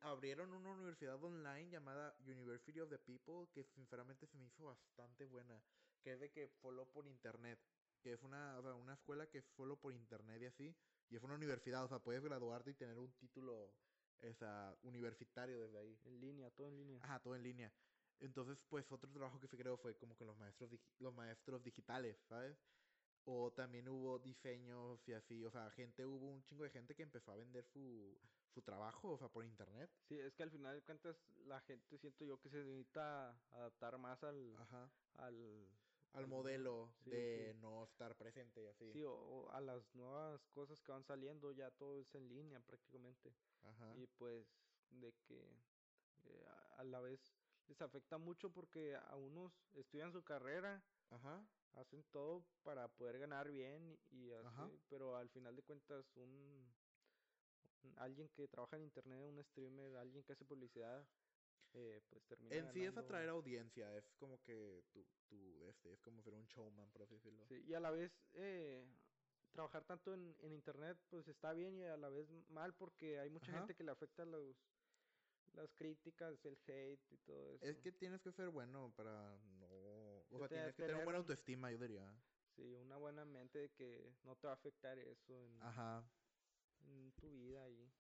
abrieron 0.02 0.54
una 0.54 0.72
universidad 0.72 1.22
online 1.24 1.70
llamada 1.70 2.16
University 2.26 2.80
of 2.80 2.90
the 2.90 3.00
People 3.00 3.48
que 3.54 3.64
sinceramente 3.64 4.28
se 4.28 4.38
me 4.38 4.46
hizo 4.46 4.66
bastante 4.66 5.26
buena. 5.26 5.62
Que 6.02 6.14
es 6.14 6.20
de 6.20 6.32
que 6.32 6.48
follow 6.48 6.88
por 6.92 7.08
internet 7.08 7.60
que 8.02 8.14
es 8.14 8.22
una, 8.24 8.58
o 8.60 8.62
sea, 8.62 8.74
una 8.76 8.94
escuela 8.94 9.28
que 9.28 9.42
solo 9.42 9.80
por 9.80 9.94
internet 9.94 10.42
y 10.42 10.46
así, 10.46 10.76
y 11.10 11.16
es 11.16 11.24
una 11.24 11.36
universidad, 11.36 11.84
o 11.84 11.88
sea, 11.88 12.00
puedes 12.00 12.24
graduarte 12.24 12.72
y 12.72 12.74
tener 12.74 12.98
un 12.98 13.12
título 13.14 13.74
esa, 14.20 14.76
universitario 14.84 15.60
desde 15.60 15.80
ahí. 15.80 16.00
En 16.06 16.20
línea, 16.20 16.50
todo 16.52 16.68
en 16.70 16.78
línea. 16.78 17.00
Ajá, 17.04 17.20
todo 17.20 17.36
en 17.36 17.44
línea. 17.44 17.72
Entonces, 18.20 18.64
pues 18.70 18.92
otro 18.92 19.12
trabajo 19.12 19.40
que 19.40 19.48
se 19.48 19.58
creó 19.58 19.78
fue 19.78 19.96
como 19.96 20.16
con 20.16 20.28
los 20.28 20.38
maestros, 20.38 20.72
los 21.00 21.14
maestros 21.14 21.64
digitales, 21.64 22.18
¿sabes? 22.28 22.58
O 23.30 23.52
también 23.52 23.90
hubo 23.90 24.20
diseños 24.20 25.06
y 25.08 25.14
así, 25.14 25.44
o 25.44 25.52
sea, 25.52 25.70
gente, 25.72 26.06
hubo 26.06 26.26
un 26.28 26.42
chingo 26.46 26.64
de 26.64 26.70
gente 26.70 26.96
que 26.96 27.04
empezó 27.04 27.34
a 27.34 27.36
vender 27.36 27.66
su, 27.66 28.18
su 28.54 28.62
trabajo, 28.62 29.12
o 29.12 29.18
sea, 29.18 29.28
por 29.28 29.44
internet. 29.44 29.90
Sí, 30.08 30.18
es 30.18 30.34
que 30.34 30.44
al 30.44 30.50
final 30.50 30.74
de 30.76 30.82
cuentas 30.82 31.18
la 31.46 31.60
gente 31.60 31.98
siento 31.98 32.24
yo 32.24 32.40
que 32.40 32.50
se 32.50 32.64
necesita 32.64 33.32
adaptar 33.52 33.98
más 33.98 34.24
al, 34.24 34.56
Ajá. 34.58 34.90
al 35.16 35.68
al 36.14 36.28
modelo 36.28 36.90
de 37.06 37.54
no 37.60 37.84
estar 37.84 38.16
presente 38.16 38.64
y 38.64 38.68
así. 38.68 38.92
Sí, 38.94 39.04
o, 39.04 39.50
a 39.52 39.62
las 39.62 39.94
nuevas 39.94 40.48
cosas 40.48 40.82
que 40.82 40.92
van 40.92 41.04
saliendo, 41.04 41.52
ya 41.52 41.70
todo 41.72 42.00
es 42.00 42.16
en 42.16 42.28
línea 42.28 42.60
prácticamente. 42.62 43.34
Ajá. 43.64 43.94
Y 43.98 44.08
pues 44.08 44.48
de 44.90 45.14
que 45.28 45.54
eh, 46.24 46.48
a 46.78 46.84
la 46.84 47.02
vez 47.02 47.20
les 47.68 47.82
afecta 47.82 48.18
mucho 48.18 48.50
porque 48.52 48.96
a 48.96 49.16
unos 49.16 49.52
estudian 49.76 50.12
su 50.12 50.24
carrera, 50.24 50.82
Ajá. 51.10 51.46
Hacen 51.76 52.04
todo 52.12 52.44
para 52.64 52.88
poder 52.88 53.20
ganar 53.20 53.50
bien 53.50 53.98
y 54.12 54.32
así, 54.32 54.80
pero 54.90 55.16
al 55.16 55.30
final 55.30 55.56
de 55.56 55.64
cuentas 55.64 56.06
un, 56.16 56.66
alguien 57.98 58.30
que 58.30 58.48
trabaja 58.48 58.78
en 58.78 58.84
internet, 58.84 59.24
un 59.24 59.44
streamer, 59.44 59.96
alguien 59.98 60.24
que 60.24 60.34
hace 60.34 60.46
publicidad, 60.46 61.08
eh, 61.74 62.02
pues 62.10 62.26
termina 62.26 62.56
En 62.56 62.68
sí 62.74 62.84
es 62.86 62.98
atraer 62.98 63.30
audiencia, 63.30 63.96
es 63.96 64.10
como 64.16 64.42
que 64.42 64.84
tú, 64.92 65.06
tú 65.28 65.66
este, 65.68 65.94
es 65.94 66.02
como 66.02 66.22
ser 66.24 66.34
un 66.34 66.46
showman, 66.46 66.90
por 66.90 67.04
así 67.04 67.16
decirlo. 67.16 67.46
Sí, 67.48 67.64
y 67.68 67.74
a 67.74 67.80
la 67.80 67.92
vez 67.92 68.12
eh, 68.34 68.86
trabajar 69.52 69.84
tanto 69.86 70.14
en, 70.14 70.36
en, 70.40 70.54
internet, 70.54 70.98
pues 71.10 71.28
está 71.28 71.54
bien 71.54 71.78
y 71.78 71.84
a 71.84 71.98
la 71.98 72.10
vez 72.10 72.30
mal 72.50 72.74
porque 72.74 73.20
hay 73.20 73.30
mucha 73.30 73.52
gente 73.52 73.76
que 73.76 73.84
le 73.84 73.92
afecta 73.92 74.26
los, 74.26 74.56
las 75.54 75.74
críticas, 75.74 76.44
el 76.46 76.58
hate 76.68 77.12
y 77.12 77.18
todo 77.18 77.50
eso. 77.50 77.66
Es 77.66 77.78
que 77.80 77.92
tienes 77.92 78.22
que 78.22 78.32
ser 78.32 78.50
bueno 78.50 78.92
para 78.96 79.38
no... 79.60 79.67
Tienes 80.48 80.76
que 80.76 80.84
tener, 80.84 80.96
una 80.96 81.04
buena 81.04 81.20
autoestima, 81.20 81.72
yo 81.72 81.78
diría. 81.78 82.12
Sí, 82.56 82.76
una 82.76 82.98
buena 82.98 83.26
mente 83.26 83.60
de 83.60 83.70
que 83.72 84.14
no 84.24 84.36
te 84.36 84.48
va 84.48 84.54
a 84.54 84.56
afectar 84.56 84.98
eso 84.98 85.38
en, 85.38 85.62
Ajá. 85.62 86.04
en 86.88 87.12
tu 87.14 87.32
vida 87.32 87.70
y... 87.70 87.92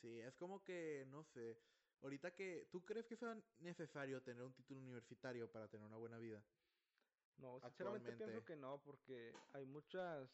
Sí, 0.00 0.20
es 0.20 0.34
como 0.34 0.62
que, 0.62 1.06
no 1.08 1.24
sé, 1.24 1.58
Ahorita 2.04 2.34
que, 2.34 2.68
¿tú 2.70 2.84
crees 2.84 3.06
que 3.06 3.16
sea 3.16 3.34
necesario 3.60 4.22
tener 4.22 4.42
un 4.44 4.52
título 4.52 4.78
universitario 4.78 5.50
para 5.50 5.68
tener 5.68 5.86
una 5.86 5.96
buena 5.96 6.18
vida? 6.18 6.44
No, 7.38 7.58
sinceramente 7.60 8.12
pienso 8.12 8.44
que 8.44 8.56
no, 8.56 8.78
porque 8.84 9.32
hay 9.54 9.64
muchas, 9.64 10.28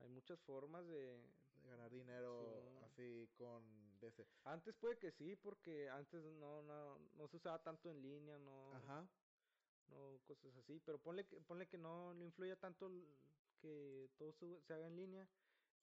hay 0.00 0.08
muchas 0.08 0.40
formas 0.40 0.86
de, 0.86 1.20
ganar 1.66 1.90
dinero 1.90 2.80
así 2.86 3.28
con... 3.36 3.82
Antes 4.44 4.74
puede 4.76 4.96
que 4.96 5.12
sí, 5.12 5.36
porque 5.36 5.90
antes 5.90 6.24
no, 6.24 6.62
no, 6.62 6.98
no 7.16 7.28
se 7.28 7.36
usaba 7.36 7.62
tanto 7.62 7.90
en 7.90 8.00
línea, 8.00 8.38
no... 8.38 8.72
Ajá. 8.72 9.06
No, 9.92 10.18
cosas 10.26 10.56
así, 10.56 10.80
pero 10.80 10.98
ponle, 10.98 11.24
ponle 11.46 11.66
que 11.66 11.78
no, 11.78 12.14
no 12.14 12.24
influya 12.24 12.56
tanto 12.56 12.90
que 13.60 14.10
todo 14.18 14.32
se 14.32 14.72
haga 14.72 14.86
en 14.86 14.96
línea, 14.96 15.28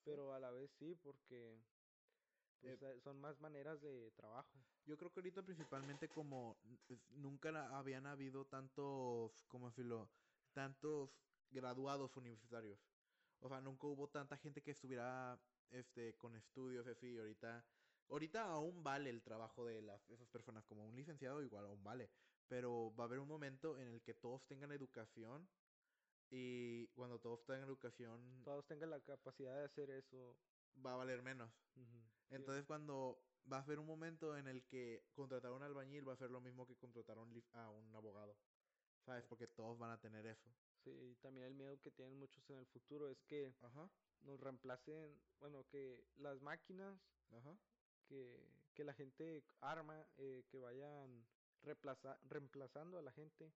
pero 0.04 0.34
a 0.34 0.39
la 0.39 0.52
vez 0.52 0.72
sí, 0.72 0.95
porque 0.95 1.60
pues, 2.60 2.82
eh, 2.82 3.00
son 3.02 3.19
más 3.19 3.39
maneras 3.39 3.82
de 3.82 4.12
trabajo. 4.12 4.60
Yo 4.86 4.98
creo 4.98 5.12
que 5.12 5.19
ahorita 5.19 5.43
principalmente 5.43 6.10
como 6.10 6.58
nunca 7.10 7.78
habían 7.78 8.06
habido 8.08 8.45
tantos, 8.45 9.45
¿cómo 9.48 9.69
decirlo? 9.69 10.10
Tantos 10.54 11.12
graduados 11.52 12.17
universitarios. 12.17 12.80
O 13.39 13.48
sea, 13.48 13.62
nunca 13.62 13.88
hubo 13.88 14.10
tanta 14.10 14.36
gente 14.38 14.62
que 14.62 14.72
estuviera 14.72 15.39
este, 15.69 16.15
con 16.17 16.36
estudios 16.36 16.88
así. 16.88 17.17
Ahorita 17.17 17.63
ahorita 18.10 18.43
aún 18.43 18.84
vale 18.84 19.10
el 19.10 19.22
trabajo 19.22 19.65
de 19.65 19.82
las, 19.82 20.10
esas 20.10 20.28
personas 20.30 20.65
como 20.65 20.86
un 20.88 20.95
licenciado, 20.95 21.41
igual 21.43 21.65
aún 21.65 21.84
vale. 21.84 22.10
Pero 22.50 22.94
va 22.96 23.06
a 23.06 23.08
haber 23.08 23.20
un 23.20 23.28
momento 23.28 23.78
en 23.78 23.88
el 23.88 24.02
que 24.02 24.14
todos 24.14 24.46
tengan 24.48 24.72
educación 24.72 25.48
y 26.30 26.88
cuando 26.90 27.20
todos 27.20 27.46
tengan 27.46 27.64
educación... 27.64 28.44
Todos 28.44 28.66
tengan 28.68 28.90
la 28.90 29.00
capacidad 29.00 29.56
de 29.56 29.66
hacer 29.66 29.90
eso. 29.92 30.36
Va 30.86 30.94
a 30.94 30.98
valer 30.98 31.22
menos. 31.22 31.50
Entonces 32.30 32.66
cuando 32.66 33.24
va 33.52 33.58
a 33.58 33.62
haber 33.62 33.80
un 33.80 33.86
momento 33.86 34.36
en 34.36 34.48
el 34.48 34.64
que 34.66 35.06
contratar 35.14 35.52
a 35.52 35.56
un 35.56 35.64
albañil 35.64 36.08
va 36.08 36.14
a 36.14 36.18
ser 36.18 36.32
lo 36.32 36.42
mismo 36.42 36.68
que 36.68 36.76
contratar 36.76 37.18
a 37.18 37.22
un, 37.22 37.44
a 37.54 37.70
un 37.70 37.96
abogado. 37.96 38.36
¿Sabes? 39.06 39.24
Porque 39.26 39.48
todos 39.48 39.78
van 39.80 39.92
a 39.92 40.02
tener 40.02 40.26
eso. 40.26 40.50
Sí, 40.84 40.92
y 40.92 41.16
también 41.16 41.48
el 41.48 41.56
miedo 41.56 41.80
que 41.82 41.92
tienen 41.92 42.18
muchos 42.18 42.50
en 42.50 42.58
el 42.58 42.66
futuro 42.68 43.10
es 43.10 43.22
que 43.24 43.54
nos 44.22 44.40
reemplacen, 44.40 45.18
bueno, 45.40 45.66
que 45.70 46.04
las 46.18 46.42
máquinas 46.42 47.00
Que, 48.08 48.42
que 48.74 48.84
la 48.84 48.94
gente 48.94 49.44
arma, 49.62 50.04
eh, 50.18 50.44
que 50.50 50.58
vayan 50.58 51.28
reemplazando 51.63 52.98
a 52.98 53.02
la 53.02 53.12
gente, 53.12 53.52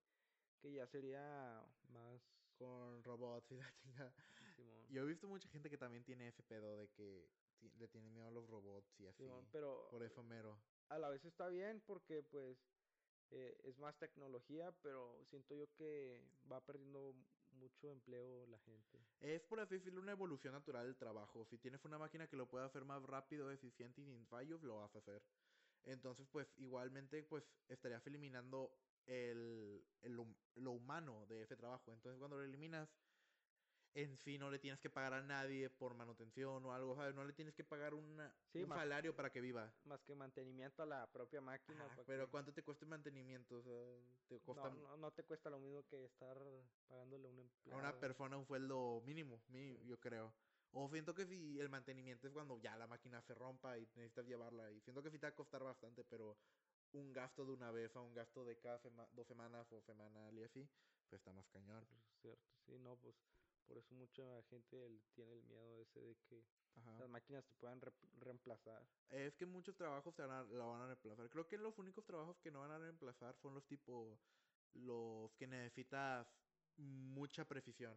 que 0.62 0.74
ya 0.74 0.88
sería 0.88 1.64
más... 1.90 2.22
Con 2.56 3.04
robots 3.04 3.52
y 3.52 3.56
la 3.56 3.74
chingada. 3.74 4.14
Yo 4.90 5.02
he 5.02 5.06
visto 5.08 5.28
mucha 5.28 5.50
gente 5.50 5.72
que 5.72 5.78
también 5.78 6.04
tiene 6.04 6.28
ese 6.28 6.44
pedo 6.44 6.78
de 6.78 6.88
que 6.90 7.28
le 7.80 7.88
tiene 7.88 8.10
miedo 8.12 8.28
a 8.28 8.32
los 8.32 8.48
robots 8.48 9.00
y 9.00 9.08
así. 9.08 9.28
pero 9.52 9.88
por 9.90 10.04
eso 10.04 10.24
mero. 10.24 10.58
A 10.90 11.00
la 11.00 11.10
vez 11.10 11.26
está 11.26 11.48
bien 11.48 11.82
porque 11.86 12.22
pues 12.24 12.58
eh, 13.32 13.58
es 13.64 13.78
más 13.80 13.98
tecnología, 13.98 14.72
pero 14.84 15.24
siento 15.30 15.56
yo 15.56 15.66
que 15.74 16.22
va 16.52 16.62
perdiendo 16.62 17.16
mucho 17.54 17.90
empleo 17.90 18.46
la 18.48 18.60
gente. 18.60 19.00
Es 19.20 19.44
por 19.44 19.60
así 19.60 19.76
decirlo 19.76 20.02
una 20.02 20.12
evolución 20.12 20.54
natural 20.54 20.86
del 20.86 20.98
trabajo. 20.98 21.46
Si 21.46 21.58
tienes 21.58 21.84
una 21.86 21.98
máquina 21.98 22.28
que 22.28 22.36
lo 22.36 22.48
pueda 22.48 22.66
hacer 22.66 22.86
más 22.86 23.02
rápido, 23.04 23.50
eficiente 23.52 24.02
y 24.02 24.06
sin 24.06 24.26
fallos, 24.28 24.62
lo 24.62 24.78
vas 24.78 24.94
a 24.96 25.00
hacer. 25.00 25.24
Entonces, 25.86 26.28
pues 26.32 26.54
igualmente, 26.58 27.24
pues 27.24 27.44
estarías 27.68 28.06
eliminando 28.08 28.72
el, 29.06 29.84
lo 30.56 30.72
humano 30.72 31.26
de 31.28 31.44
ese 31.44 31.56
trabajo. 31.56 31.94
Entonces, 31.94 32.20
cuando 32.20 32.38
lo 32.38 32.44
eliminas, 32.44 32.90
en 33.96 34.18
sí 34.18 34.38
no 34.38 34.50
le 34.50 34.60
tienes 34.60 34.80
que 34.80 34.90
pagar 34.90 35.14
a 35.14 35.22
nadie 35.22 35.70
por 35.70 35.94
manutención 35.94 36.66
o 36.66 36.74
algo, 36.74 36.96
¿sabes? 36.96 37.14
No 37.14 37.24
le 37.24 37.34
tienes 37.34 37.54
que 37.54 37.64
pagar 37.64 37.94
una, 37.94 38.34
un 38.54 38.68
salario 38.68 39.16
para 39.16 39.32
que 39.32 39.40
viva. 39.40 39.72
Más 39.86 40.02
que 40.04 40.16
mantenimiento 40.16 40.82
a 40.82 40.86
la 40.86 41.12
propia 41.12 41.42
máquina. 41.42 41.88
pero 42.06 42.30
¿cuánto 42.30 42.54
te 42.54 42.64
cuesta 42.64 42.86
el 42.86 42.90
mantenimiento? 42.90 43.62
te 44.28 44.42
no, 44.48 44.98
no, 44.98 45.12
te 45.12 45.24
cuesta 45.24 45.50
lo 45.50 45.60
mismo 45.60 45.86
que 45.86 46.06
estar 46.06 46.38
pagándole 46.88 47.28
a 47.28 47.32
un 47.32 47.40
empleado. 47.40 47.82
A 47.82 47.90
una 47.90 48.00
persona 48.00 48.38
un 48.38 48.46
sueldo 48.46 49.02
mínimo, 49.06 49.44
yo 49.86 50.00
creo. 50.00 50.34
O 50.76 50.90
siento 50.90 51.14
que 51.14 51.26
si 51.28 51.60
el 51.60 51.70
mantenimiento 51.70 52.28
es 52.28 52.34
cuando 52.34 52.60
ya 52.60 52.76
la 52.76 52.88
máquina 52.88 53.22
se 53.22 53.36
rompa 53.36 53.78
y 53.78 53.82
necesitas 53.96 54.26
llevarla. 54.26 54.72
Y 54.72 54.82
siento 54.82 55.04
que 55.04 55.12
sí 55.12 55.20
te 55.20 55.28
va 55.28 55.30
a 55.30 55.36
costar 55.36 55.64
bastante, 55.64 56.04
pero 56.04 56.36
un 56.94 57.14
gasto 57.14 57.46
de 57.46 57.54
una 57.54 57.72
vez 57.72 57.96
a 57.96 58.02
un 58.02 58.14
gasto 58.14 58.44
de 58.44 58.58
cada 58.58 58.80
dos 59.12 59.28
semanas 59.28 59.72
o 59.72 59.82
semanal 59.82 60.36
y 60.38 60.44
así, 60.44 60.68
pues 61.10 61.20
está 61.20 61.32
más 61.32 61.48
cañón. 61.50 61.86
Cierto, 62.22 62.52
sí, 62.66 62.80
no, 62.80 62.96
pues 62.98 63.16
por 63.68 63.78
eso 63.78 63.94
mucha 63.94 64.42
gente 64.50 65.00
tiene 65.14 65.34
el 65.34 65.44
miedo 65.44 65.80
ese 65.80 66.00
de 66.00 66.16
que 66.28 66.44
las 67.00 67.10
máquinas 67.10 67.46
te 67.46 67.54
puedan 67.54 67.80
reemplazar. 68.20 68.88
Es 69.10 69.36
que 69.36 69.46
muchos 69.46 69.76
trabajos 69.76 70.16
te 70.16 70.24
van 70.24 70.58
la 70.58 70.66
van 70.66 70.82
a 70.82 70.88
reemplazar. 70.88 71.30
Creo 71.30 71.48
que 71.48 71.58
los 71.60 71.78
únicos 71.78 72.04
trabajos 72.04 72.40
que 72.40 72.50
no 72.50 72.62
van 72.62 72.72
a 72.72 72.80
reemplazar 72.80 73.36
son 73.38 73.54
los 73.54 73.66
tipo 73.68 74.20
los 74.74 75.32
que 75.36 75.46
necesitas 75.46 76.28
mucha 76.78 77.46
precisión 77.46 77.96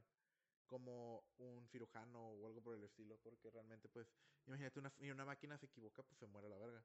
como 0.67 1.25
un 1.39 1.69
cirujano 1.69 2.21
o 2.21 2.47
algo 2.47 2.63
por 2.63 2.75
el 2.75 2.85
estilo, 2.85 3.19
porque 3.23 3.51
realmente 3.51 3.89
pues 3.89 4.09
imagínate 4.47 4.79
una, 4.79 4.93
una 5.01 5.25
máquina 5.25 5.59
se 5.59 5.67
equivoca, 5.67 6.03
pues 6.03 6.19
se 6.19 6.27
muere 6.27 6.49
la 6.49 6.59
verga. 6.59 6.85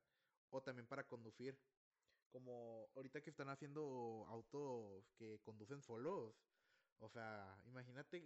O 0.50 0.62
también 0.62 0.88
para 0.88 1.08
conducir, 1.08 1.58
como 2.30 2.90
ahorita 2.96 3.22
que 3.22 3.30
están 3.30 3.50
haciendo 3.50 4.26
autos 4.30 5.12
que 5.18 5.40
conducen 5.40 5.82
solos, 5.82 6.36
o 7.02 7.10
sea, 7.10 7.60
imagínate 7.66 8.24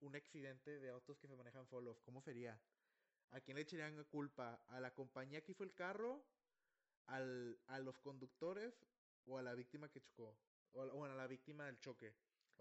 un, 0.00 0.14
accidente 0.16 0.80
de 0.80 0.90
autos 0.90 1.18
que 1.18 1.28
se 1.28 1.36
manejan 1.36 1.66
solos. 1.66 2.00
¿Cómo 2.00 2.20
sería? 2.20 2.60
¿A 3.30 3.40
quién 3.40 3.56
le 3.56 3.62
echarían 3.62 3.96
la 3.96 4.04
culpa? 4.04 4.60
¿A 4.68 4.80
la 4.80 4.92
compañía 4.92 5.42
que 5.42 5.52
hizo 5.52 5.62
el 5.62 5.72
carro? 5.72 6.22
Al, 7.06 7.58
¿A 7.68 7.78
los 7.78 7.98
conductores? 8.00 8.74
¿O 9.24 9.38
a 9.38 9.42
la 9.42 9.54
víctima 9.54 9.88
que 9.88 10.02
chocó? 10.02 10.36
¿O 10.72 11.04
a, 11.04 11.14
la 11.14 11.26
víctima 11.28 11.66
del 11.66 11.78
choque? 11.78 12.12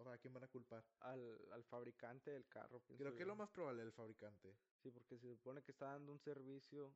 ¿A 0.07 0.17
quién 0.17 0.33
van 0.33 0.43
a 0.43 0.47
culpar? 0.47 0.83
Al, 0.99 1.63
fabricante 1.69 2.31
del 2.31 2.47
carro. 2.47 2.81
Creo 2.97 3.15
que 3.15 3.21
es 3.21 3.27
lo 3.27 3.35
más 3.35 3.49
probable, 3.49 3.83
el 3.83 3.91
fabricante. 3.91 4.55
Sí, 4.81 4.89
porque 4.89 5.17
se 5.17 5.27
supone 5.27 5.61
que 5.61 5.71
está 5.71 5.87
dando 5.87 6.11
un 6.11 6.19
servicio 6.19 6.93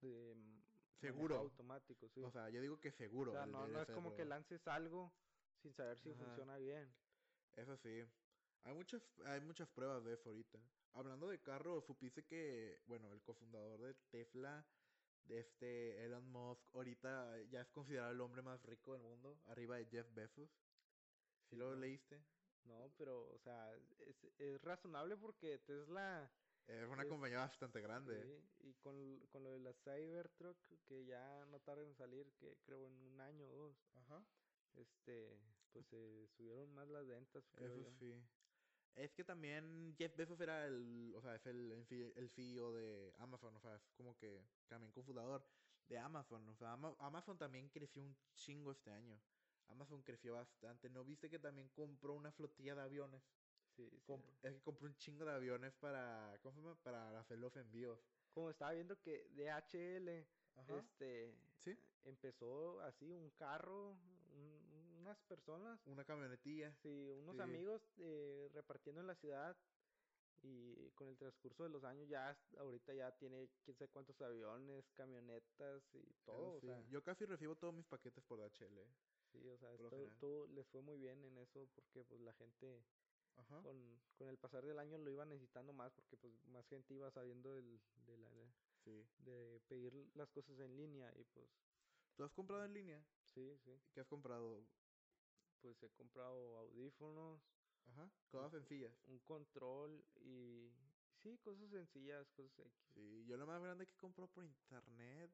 de, 0.00 0.34
seguro 1.00 1.38
automático, 1.38 2.08
sí. 2.08 2.22
O 2.22 2.30
sea, 2.30 2.48
yo 2.48 2.60
digo 2.60 2.80
que 2.80 2.90
seguro. 2.92 3.32
O 3.32 3.34
sea, 3.34 3.46
no, 3.46 3.66
no 3.66 3.82
es 3.82 3.90
como 3.90 4.14
que 4.14 4.24
lances 4.24 4.66
algo 4.66 5.12
sin 5.62 5.72
saber 5.74 5.98
si 5.98 6.12
funciona 6.14 6.56
bien. 6.56 6.92
Eso 7.56 7.76
sí. 7.76 8.04
Hay 8.64 8.74
muchas, 8.74 9.02
hay 9.26 9.40
muchas 9.40 9.68
pruebas 9.68 10.04
de 10.04 10.14
eso 10.14 10.28
ahorita. 10.28 10.58
Hablando 10.92 11.28
de 11.28 11.40
carros, 11.40 11.84
supiste 11.84 12.24
que, 12.24 12.80
bueno, 12.86 13.12
el 13.12 13.22
cofundador 13.22 13.80
de 13.82 13.94
Tesla, 14.10 14.66
de 15.24 15.40
este 15.40 16.04
Elon 16.04 16.26
Musk, 16.30 16.62
ahorita 16.74 17.42
ya 17.50 17.60
es 17.60 17.68
considerado 17.68 18.12
el 18.12 18.20
hombre 18.20 18.42
más 18.42 18.62
rico 18.64 18.94
del 18.94 19.02
mundo, 19.02 19.38
arriba 19.46 19.76
de 19.76 19.86
Jeff 19.86 20.06
Bezos. 20.14 20.50
¿Sí 21.48 21.56
lo 21.56 21.74
leíste? 21.74 22.22
No, 22.64 22.92
pero, 22.96 23.28
o 23.32 23.38
sea, 23.38 23.72
es, 24.06 24.24
es 24.38 24.60
razonable 24.62 25.16
porque 25.16 25.58
Tesla... 25.58 26.30
Es 26.66 26.88
una 26.88 27.06
compañía 27.06 27.38
bastante 27.38 27.80
grande. 27.80 28.20
Sí, 28.20 28.68
y 28.68 28.74
con, 28.74 29.20
con, 29.28 29.44
lo 29.44 29.52
de 29.52 29.60
la 29.60 29.72
Cybertruck, 29.72 30.58
que 30.84 31.04
ya 31.04 31.44
no 31.46 31.60
tarda 31.60 31.84
en 31.84 31.94
salir, 31.94 32.32
que 32.40 32.56
creo 32.64 32.84
en 32.86 33.00
un 33.04 33.20
año 33.20 33.48
o 33.48 33.54
dos. 33.54 33.76
Ajá 33.94 34.24
este, 34.76 35.38
pues 35.72 35.86
se 35.86 36.26
subieron 36.36 36.72
más 36.74 36.88
las 36.88 37.06
ventas. 37.06 37.44
Eso 37.56 37.90
sí. 37.98 38.14
Es 38.94 39.12
que 39.12 39.24
también 39.24 39.94
Jeff 39.98 40.16
Bezos 40.16 40.40
era 40.40 40.66
el, 40.66 41.12
o 41.14 41.20
sea, 41.20 41.34
es 41.34 41.44
el, 41.46 41.86
el 42.16 42.30
CEO 42.30 42.72
de 42.72 43.14
Amazon, 43.18 43.54
o 43.54 43.60
sea, 43.60 43.76
es 43.76 43.92
como 43.94 44.16
que 44.16 44.42
también 44.68 44.90
cofundador 44.92 45.46
de 45.86 45.98
Amazon, 45.98 46.48
o 46.48 46.56
sea, 46.56 46.72
Amazon 46.98 47.36
también 47.36 47.68
creció 47.68 48.02
un 48.02 48.16
chingo 48.34 48.72
este 48.72 48.90
año. 48.90 49.20
Amazon 49.68 50.02
creció 50.02 50.34
bastante. 50.34 50.88
¿No 50.90 51.04
viste 51.04 51.28
que 51.28 51.38
también 51.38 51.68
compró 51.70 52.14
una 52.14 52.32
flotilla 52.32 52.74
de 52.74 52.82
aviones? 52.82 53.22
Sí, 53.76 53.90
sí. 54.06 54.14
es 54.42 54.54
que 54.54 54.60
compró 54.62 54.86
un 54.86 54.96
chingo 54.96 55.24
de 55.24 55.32
aviones 55.32 55.74
para, 55.74 56.38
¿cómo 56.42 56.54
se 56.54 56.60
llama? 56.60 56.76
Para 56.82 57.18
hacer 57.18 57.38
los 57.38 57.54
envíos. 57.56 58.00
Como 58.32 58.50
estaba 58.50 58.72
viendo 58.72 58.98
que 59.00 59.28
DHL, 59.34 60.26
este, 60.68 61.34
¿Sí? 61.58 61.78
empezó 62.04 62.80
así 62.80 63.12
un 63.12 63.30
carro, 63.30 63.98
unas 65.00 65.18
personas. 65.22 65.80
Una 65.86 66.04
camionetilla. 66.04 66.74
Sí, 66.82 67.10
unos 67.12 67.38
amigos 67.38 67.82
eh, 67.98 68.50
repartiendo 68.52 69.00
en 69.00 69.06
la 69.06 69.14
ciudad. 69.14 69.56
Y 70.42 70.90
con 70.90 71.08
el 71.08 71.16
transcurso 71.16 71.64
de 71.64 71.70
los 71.70 71.82
años 71.82 72.08
ya 72.08 72.36
ahorita 72.58 72.94
ya 72.94 73.10
tiene 73.12 73.48
quién 73.64 73.76
sabe 73.76 73.90
cuántos 73.90 74.20
aviones, 74.20 74.88
camionetas 74.94 75.82
y 75.94 76.12
todo. 76.24 76.60
Yo 76.88 77.02
casi 77.02 77.24
recibo 77.24 77.56
todos 77.56 77.74
mis 77.74 77.86
paquetes 77.86 78.22
por 78.24 78.38
DHL. 78.38 78.78
Sí, 79.40 79.48
o 79.48 79.58
sea, 79.58 79.70
todo, 80.18 80.46
les 80.48 80.66
fue 80.68 80.80
muy 80.80 80.98
bien 80.98 81.22
en 81.24 81.38
eso 81.38 81.68
porque 81.74 82.04
pues 82.04 82.20
la 82.20 82.32
gente 82.34 82.84
Con, 83.62 84.00
con 84.16 84.28
el 84.28 84.38
pasar 84.38 84.64
del 84.64 84.78
año 84.78 84.96
lo 84.98 85.10
iba 85.10 85.24
necesitando 85.26 85.72
más 85.72 85.92
porque 85.92 86.16
pues 86.16 86.32
más 86.46 86.66
gente 86.68 86.94
iba 86.94 87.10
sabiendo 87.10 87.54
el, 87.54 87.80
de, 88.06 88.16
la, 88.16 88.30
de 89.18 89.60
pedir 89.68 89.92
las 90.14 90.30
cosas 90.30 90.58
en 90.60 90.76
línea 90.76 91.12
y 91.16 91.24
pues... 91.24 91.46
¿Tú 92.16 92.24
has 92.24 92.32
comprado 92.32 92.64
en 92.64 92.72
línea? 92.72 93.04
Sí, 93.24 93.58
sí. 93.64 93.78
¿Qué 93.92 94.00
has 94.00 94.06
comprado? 94.06 94.64
Pues 95.60 95.82
he 95.82 95.90
comprado 95.90 96.56
audífonos. 96.58 97.40
Ajá, 97.88 98.10
cosas 98.30 98.52
sencillas. 98.52 98.92
Un 99.06 99.18
control 99.20 100.04
y... 100.20 100.70
Sí, 101.22 101.36
cosas 101.38 101.70
sencillas, 101.70 102.30
cosas 102.30 102.58
X. 102.58 102.72
Sí, 102.94 103.24
yo 103.26 103.36
lo 103.36 103.46
más 103.46 103.60
grande 103.62 103.86
que 103.86 103.96
compró 103.96 104.28
por 104.28 104.44
internet 104.44 105.30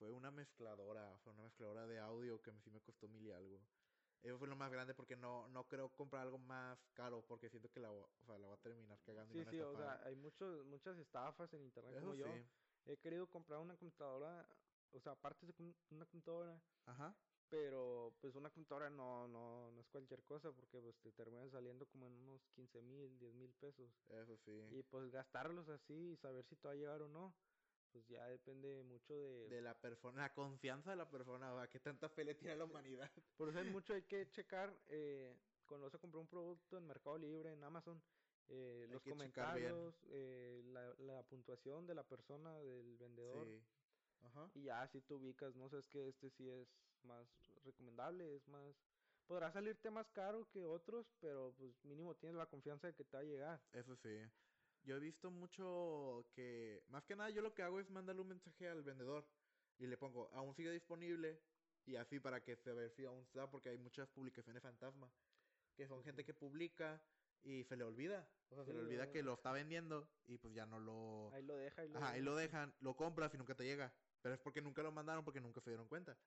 fue 0.00 0.10
una 0.10 0.30
mezcladora, 0.30 1.18
fue 1.22 1.34
una 1.34 1.42
mezcladora 1.42 1.86
de 1.86 1.98
audio 2.00 2.40
que 2.40 2.50
sí 2.64 2.70
me 2.70 2.80
costó 2.80 3.06
mil 3.06 3.26
y 3.26 3.32
algo. 3.32 3.60
Eso 4.22 4.38
fue 4.38 4.48
lo 4.48 4.56
más 4.56 4.72
grande 4.72 4.94
porque 4.94 5.14
no, 5.14 5.46
no 5.48 5.64
creo 5.64 5.90
comprar 5.90 6.22
algo 6.22 6.38
más 6.38 6.78
caro 6.94 7.22
porque 7.28 7.50
siento 7.50 7.70
que 7.70 7.80
la, 7.80 7.92
o 7.92 8.08
sea, 8.24 8.38
la 8.38 8.46
voy 8.46 8.56
a 8.56 8.62
terminar 8.62 8.98
cagando. 9.04 9.34
Sí, 9.34 9.44
sí, 9.50 9.60
o 9.60 9.76
sea, 9.76 10.00
hay 10.04 10.16
muchos, 10.16 10.64
muchas 10.66 10.96
estafas 10.98 11.52
en 11.52 11.64
internet 11.64 12.00
como 12.00 12.14
yo. 12.14 12.26
He 12.86 12.96
querido 12.96 13.26
comprar 13.26 13.60
una 13.60 13.76
computadora, 13.76 14.48
o 14.92 15.00
sea, 15.00 15.12
aparte 15.12 15.46
de 15.46 15.74
una 15.90 16.06
computadora. 16.06 16.58
Ajá. 16.86 17.14
Pero 17.50 18.14
pues 18.20 18.34
una 18.36 18.48
computadora 18.48 18.88
no, 18.88 19.28
no, 19.28 19.70
no 19.70 19.80
es 19.80 19.88
cualquier 19.88 20.22
cosa 20.22 20.50
porque 20.52 20.80
pues 20.80 20.96
te 21.02 21.12
terminan 21.12 21.50
saliendo 21.50 21.84
como 21.86 22.06
en 22.06 22.12
unos 22.12 22.40
15 22.54 22.80
mil, 22.80 23.18
10 23.18 23.34
mil 23.34 23.52
pesos. 23.54 23.90
Eso 24.08 24.36
sí. 24.38 24.66
Y 24.70 24.82
pues 24.84 25.10
gastarlos 25.10 25.68
así 25.68 26.12
y 26.12 26.16
saber 26.16 26.44
si 26.46 26.56
te 26.56 26.68
va 26.68 26.72
a 26.72 26.76
llegar 26.76 27.02
o 27.02 27.08
no, 27.08 27.34
pues 27.92 28.06
ya 28.08 28.26
depende 28.26 28.82
mucho 28.84 29.14
de... 29.14 29.48
De 29.48 29.60
la 29.60 29.74
persona, 29.74 30.22
la 30.22 30.32
confianza 30.32 30.90
de 30.90 30.96
la 30.96 31.08
persona, 31.08 31.52
¿va? 31.52 31.68
¿Qué 31.68 31.80
tanta 31.80 32.08
fe 32.08 32.24
le 32.24 32.34
tiene 32.34 32.52
a 32.52 32.56
la 32.56 32.64
humanidad? 32.64 33.10
Por 33.36 33.48
eso 33.48 33.58
hay 33.58 33.70
mucho, 33.70 33.94
hay 33.94 34.02
que 34.02 34.30
checar, 34.30 34.74
eh, 34.88 35.36
cuando 35.66 35.86
vas 35.86 35.94
a 35.94 35.98
comprar 35.98 36.20
un 36.20 36.28
producto 36.28 36.76
en 36.78 36.86
Mercado 36.86 37.18
Libre, 37.18 37.52
en 37.52 37.62
Amazon, 37.64 38.02
eh, 38.48 38.86
los 38.90 39.02
comentarios, 39.02 39.94
eh, 40.08 40.62
la, 40.66 40.94
la, 40.98 41.22
puntuación 41.22 41.86
de 41.86 41.94
la 41.94 42.02
persona, 42.02 42.58
del 42.58 42.96
vendedor. 42.96 43.46
Sí. 43.46 43.62
Y 44.54 44.64
ya 44.64 44.86
si 44.88 45.00
tú 45.02 45.16
ubicas, 45.16 45.54
no 45.56 45.68
sabes 45.68 45.86
que 45.88 46.08
este 46.08 46.30
sí 46.30 46.48
es 46.48 46.68
más 47.04 47.26
recomendable, 47.64 48.34
es 48.34 48.46
más... 48.48 48.74
Podrá 49.26 49.52
salirte 49.52 49.90
más 49.90 50.10
caro 50.10 50.48
que 50.50 50.66
otros, 50.66 51.06
pero 51.20 51.54
pues 51.56 51.72
mínimo 51.84 52.16
tienes 52.16 52.36
la 52.36 52.46
confianza 52.46 52.88
de 52.88 52.94
que 52.94 53.04
te 53.04 53.16
va 53.16 53.22
a 53.22 53.26
llegar. 53.26 53.60
Eso 53.72 53.94
sí. 53.96 54.18
Yo 54.84 54.96
he 54.96 55.00
visto 55.00 55.30
mucho 55.30 56.26
que, 56.34 56.82
más 56.88 57.04
que 57.04 57.16
nada, 57.16 57.30
yo 57.30 57.42
lo 57.42 57.54
que 57.54 57.62
hago 57.62 57.80
es 57.80 57.90
mandarle 57.90 58.22
un 58.22 58.28
mensaje 58.28 58.68
al 58.68 58.82
vendedor 58.82 59.26
y 59.78 59.86
le 59.86 59.96
pongo, 59.96 60.30
aún 60.32 60.54
sigue 60.54 60.72
disponible, 60.72 61.40
y 61.86 61.96
así 61.96 62.20
para 62.20 62.42
que 62.42 62.56
se 62.56 62.72
vea 62.72 62.88
si 62.90 63.04
aún 63.04 63.20
está, 63.20 63.50
porque 63.50 63.70
hay 63.70 63.78
muchas 63.78 64.08
publicaciones 64.08 64.62
fantasma, 64.62 65.10
que 65.76 65.86
son 65.86 66.02
gente 66.02 66.24
que 66.24 66.34
publica 66.34 67.02
y 67.42 67.64
se 67.64 67.76
le 67.76 67.84
olvida. 67.84 68.28
O 68.50 68.54
sea, 68.54 68.64
se 68.64 68.72
le 68.72 68.80
olvida 68.80 69.10
que 69.10 69.22
lo 69.22 69.34
está 69.34 69.52
vendiendo 69.52 70.08
y 70.26 70.38
pues 70.38 70.54
ya 70.54 70.66
no 70.66 70.78
lo... 70.78 71.30
Ahí 71.32 71.42
lo 71.42 71.56
deja. 71.56 71.82
Ahí 71.82 71.88
lo, 71.88 71.98
Ajá, 71.98 72.10
ahí 72.10 72.22
lo 72.22 72.36
dejan, 72.36 72.74
lo 72.80 72.96
compras 72.96 73.32
y 73.34 73.38
nunca 73.38 73.54
te 73.54 73.64
llega. 73.64 73.92
Pero 74.22 74.34
es 74.34 74.40
porque 74.40 74.60
nunca 74.60 74.82
lo 74.82 74.92
mandaron 74.92 75.24
porque 75.24 75.40
nunca 75.40 75.60
se 75.60 75.70
dieron 75.70 75.88
cuenta. 75.88 76.18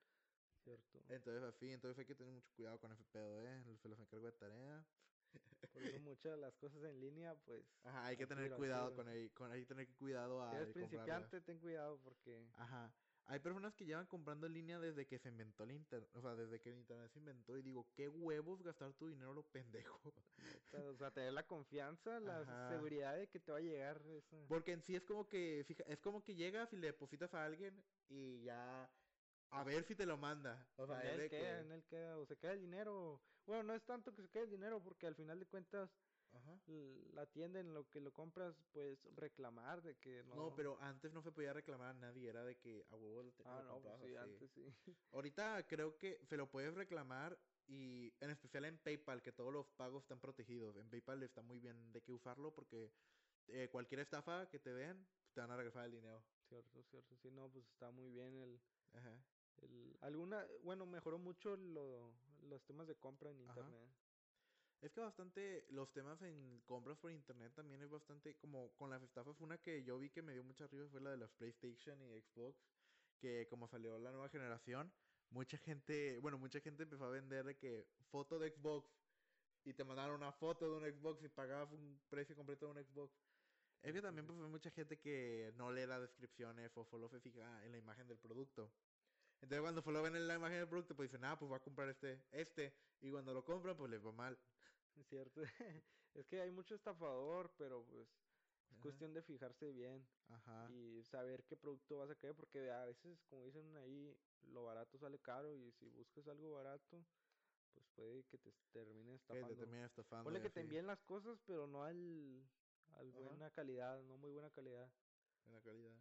Cierto. 0.63 1.03
Entonces 1.09 1.43
así, 1.43 1.71
entonces 1.71 1.99
hay 1.99 2.05
que 2.05 2.15
tener 2.15 2.33
mucho 2.33 2.51
cuidado 2.55 2.79
con 2.79 2.91
ese 2.91 3.03
pedo, 3.05 3.41
¿eh? 3.41 3.77
Se 3.81 3.89
los 3.89 3.99
encargo 3.99 4.25
de 4.25 4.31
tarea. 4.31 4.85
Por 5.71 5.83
eso 5.83 5.99
muchas 6.01 6.31
de 6.33 6.37
las 6.37 6.53
cosas 6.55 6.83
en 6.83 6.99
línea, 6.99 7.35
pues... 7.45 7.63
Ajá, 7.83 8.05
hay 8.05 8.17
que 8.17 8.27
tener 8.27 8.51
cuidado 8.51 8.93
con 8.95 9.07
ahí, 9.07 9.29
con 9.29 9.51
ahí 9.51 9.65
tener 9.65 9.87
cuidado 9.95 10.41
a... 10.41 10.51
Si 10.51 10.55
eres 10.57 10.69
principiante, 10.69 11.41
ten 11.41 11.59
cuidado 11.59 11.99
porque... 12.03 12.45
Ajá. 12.57 12.93
Hay 13.27 13.39
personas 13.39 13.73
que 13.73 13.85
llevan 13.85 14.05
comprando 14.05 14.47
en 14.47 14.53
línea 14.53 14.79
desde 14.79 15.05
que 15.07 15.17
se 15.17 15.29
inventó 15.29 15.63
el 15.63 15.71
internet, 15.71 16.09
o 16.13 16.21
sea, 16.21 16.35
desde 16.35 16.59
que 16.59 16.69
el 16.69 16.75
internet 16.75 17.09
se 17.09 17.19
inventó 17.19 17.57
y 17.57 17.61
digo, 17.61 17.87
qué 17.93 18.09
huevos 18.09 18.61
gastar 18.61 18.91
tu 18.93 19.07
dinero 19.07 19.33
lo 19.33 19.43
pendejo. 19.43 20.13
O 20.73 20.95
sea, 20.95 21.11
tener 21.11 21.33
la 21.33 21.45
confianza, 21.45 22.19
la 22.19 22.67
seguridad 22.67 23.15
de 23.15 23.27
que 23.27 23.39
te 23.39 23.51
va 23.51 23.59
a 23.59 23.61
llegar. 23.61 24.01
Porque 24.47 24.71
en 24.71 24.81
sí 24.81 24.95
es 24.95 25.03
como 25.03 25.27
que, 25.27 25.63
fija, 25.67 25.83
es 25.83 25.99
como 25.99 26.23
que 26.23 26.33
llegas 26.33 26.73
y 26.73 26.77
le 26.77 26.87
depositas 26.87 27.33
a 27.35 27.45
alguien 27.45 27.79
y 28.09 28.41
ya 28.41 28.89
a 29.53 29.63
ver 29.63 29.83
si 29.83 29.95
te 29.95 30.05
lo 30.05 30.17
manda. 30.17 30.65
O 30.77 30.87
sea, 30.87 31.01
en 31.13 31.21
él 31.21 31.29
queda, 31.29 31.61
en 31.61 31.71
él 31.71 31.83
queda, 31.89 32.17
o 32.17 32.25
se 32.25 32.35
queda 32.35 32.53
el 32.53 32.61
dinero. 32.61 33.19
Bueno, 33.45 33.63
no 33.63 33.73
es 33.73 33.83
tanto 33.83 34.13
que 34.15 34.21
se 34.21 34.29
quede 34.29 34.43
el 34.43 34.51
dinero 34.51 34.81
porque 34.83 35.07
al 35.07 35.15
final 35.15 35.39
de 35.39 35.45
cuentas 35.45 35.89
la 37.13 37.25
tienda 37.27 37.59
en 37.59 37.73
lo 37.73 37.89
que 37.89 37.99
lo 37.99 38.11
compras, 38.11 38.55
pues 38.73 38.97
reclamar 39.15 39.81
de 39.81 39.95
que 39.95 40.23
no. 40.23 40.35
No, 40.35 40.55
pero 40.55 40.77
antes 40.81 41.13
no 41.13 41.21
se 41.21 41.31
podía 41.31 41.53
reclamar 41.53 41.89
a 41.89 41.99
nadie, 41.99 42.29
era 42.29 42.43
de 42.43 42.55
que 42.55 42.85
a 42.89 42.95
huevo 42.95 43.23
lo 43.23 43.31
Ah, 43.45 43.63
no, 43.67 43.81
pues 43.81 43.99
sí, 44.01 44.15
antes 44.15 44.51
sí. 44.51 44.65
Ahorita 45.13 45.65
creo 45.67 45.97
que 45.97 46.19
se 46.25 46.37
lo 46.37 46.49
puedes 46.49 46.73
reclamar 46.73 47.37
y 47.67 48.11
en 48.19 48.29
especial 48.31 48.65
en 48.65 48.77
PayPal, 48.77 49.21
que 49.21 49.31
todos 49.31 49.53
los 49.53 49.65
pagos 49.77 50.03
están 50.03 50.19
protegidos. 50.19 50.75
En 50.77 50.89
PayPal 50.89 51.21
está 51.23 51.41
muy 51.41 51.59
bien 51.59 51.91
de 51.91 52.01
qué 52.01 52.11
usarlo 52.11 52.53
porque 52.53 52.89
eh, 53.47 53.69
cualquier 53.71 54.01
estafa 54.01 54.49
que 54.49 54.59
te 54.59 54.73
den, 54.73 55.05
te 55.33 55.41
van 55.41 55.51
a 55.51 55.57
regresar 55.57 55.85
el 55.85 55.91
dinero. 55.91 56.23
Cierto, 56.49 56.81
cierto. 56.89 57.15
Sí, 57.21 57.29
no, 57.31 57.49
pues 57.49 57.65
está 57.65 57.91
muy 57.91 58.09
bien 58.11 58.35
el. 58.41 58.59
Ajá. 58.93 59.32
El, 59.61 59.97
alguna, 60.01 60.45
bueno, 60.63 60.85
mejoró 60.85 61.17
mucho 61.17 61.55
lo, 61.55 62.13
los 62.43 62.63
temas 62.65 62.87
de 62.87 62.95
compra 62.95 63.31
en 63.31 63.39
internet. 63.39 63.89
Es 64.81 64.91
que 64.91 64.99
bastante, 64.99 65.65
los 65.69 65.91
temas 65.93 66.21
en 66.23 66.61
compras 66.65 66.97
por 66.97 67.09
internet 67.09 67.53
también 67.55 67.81
es 67.81 67.89
bastante, 67.89 68.35
como 68.35 68.75
con 68.75 68.89
las 68.89 69.01
estafas, 69.01 69.39
una 69.39 69.57
que 69.57 69.81
yo 69.83 69.97
vi 69.97 70.09
que 70.09 70.21
me 70.21 70.33
dio 70.33 70.43
mucha 70.43 70.67
risa 70.67 70.89
fue 70.89 70.99
la 70.99 71.11
de 71.11 71.17
las 71.17 71.31
PlayStation 71.31 72.01
y 72.01 72.19
Xbox, 72.19 72.59
que 73.17 73.47
como 73.47 73.69
salió 73.69 73.97
la 73.97 74.11
nueva 74.11 74.27
generación, 74.27 74.91
mucha 75.29 75.57
gente, 75.57 76.19
bueno, 76.19 76.37
mucha 76.37 76.59
gente 76.59 76.83
empezó 76.83 77.05
a 77.05 77.11
vender 77.11 77.45
de 77.45 77.55
que 77.55 77.87
foto 78.11 78.37
de 78.37 78.51
Xbox 78.51 78.85
y 79.63 79.73
te 79.73 79.85
mandaron 79.85 80.17
una 80.17 80.33
foto 80.33 80.69
de 80.69 80.77
un 80.77 80.99
Xbox 80.99 81.23
y 81.23 81.29
pagabas 81.29 81.71
un 81.71 82.01
precio 82.09 82.35
completo 82.35 82.65
de 82.65 82.71
un 82.73 82.85
Xbox. 82.85 83.13
Es 83.81 83.93
que 83.93 84.01
también 84.01 84.25
pues, 84.27 84.37
mucha 84.39 84.69
gente 84.71 84.97
que 84.99 85.53
no 85.55 85.71
lee 85.71 85.85
las 85.85 86.01
descripciones 86.01 86.75
o 86.75 86.85
solo 86.85 87.09
se 87.09 87.19
fija 87.19 87.65
en 87.65 87.71
la 87.71 87.77
imagen 87.77 88.07
del 88.07 88.17
producto. 88.17 88.71
Entonces 89.41 89.61
cuando 89.61 89.81
solo 89.81 90.01
ven 90.01 90.15
en 90.15 90.27
la 90.27 90.35
imagen 90.35 90.59
del 90.59 90.67
producto, 90.67 90.95
pues 90.95 91.11
dicen, 91.11 91.25
ah, 91.25 91.37
pues 91.37 91.49
voy 91.49 91.57
a 91.57 91.63
comprar 91.63 91.89
este, 91.89 92.23
este. 92.31 92.73
Y 93.01 93.11
cuando 93.11 93.33
lo 93.33 93.43
compran, 93.43 93.75
pues 93.75 93.91
les 93.91 94.05
va 94.05 94.11
mal. 94.11 94.37
Es 94.95 95.07
cierto. 95.07 95.41
es 96.13 96.25
que 96.27 96.39
hay 96.39 96.51
mucho 96.51 96.75
estafador, 96.75 97.51
pero 97.57 97.83
pues 97.83 98.07
es 98.69 98.77
cuestión 98.79 99.13
de 99.13 99.21
fijarse 99.23 99.71
bien. 99.71 100.05
Ajá. 100.29 100.69
Y 100.71 101.03
saber 101.03 101.43
qué 101.45 101.55
producto 101.57 101.97
vas 101.97 102.11
a 102.11 102.15
querer, 102.15 102.35
porque 102.35 102.71
a 102.71 102.85
veces, 102.85 103.19
como 103.29 103.43
dicen 103.45 103.75
ahí, 103.77 104.15
lo 104.51 104.63
barato 104.63 104.97
sale 104.97 105.19
caro 105.19 105.53
y 105.53 105.71
si 105.71 105.89
buscas 105.89 106.27
algo 106.27 106.53
barato, 106.53 107.03
pues 107.73 107.85
puede 107.95 108.23
que 108.25 108.37
te 108.37 108.51
termine 108.71 109.15
estafando. 109.15 109.47
Que 109.47 109.55
te 109.55 109.59
termine 109.61 109.85
estafando. 109.85 110.23
Ponle 110.25 110.41
que 110.41 110.49
te 110.49 110.61
envíen 110.61 110.87
las 110.87 110.99
cosas, 111.01 111.39
pero 111.45 111.67
no 111.67 111.83
al, 111.83 112.47
al 112.91 113.11
buena 113.11 113.49
calidad, 113.51 114.01
no 114.03 114.17
muy 114.17 114.31
buena 114.31 114.49
calidad. 114.51 114.89
Buena 115.45 115.61
calidad. 115.61 115.95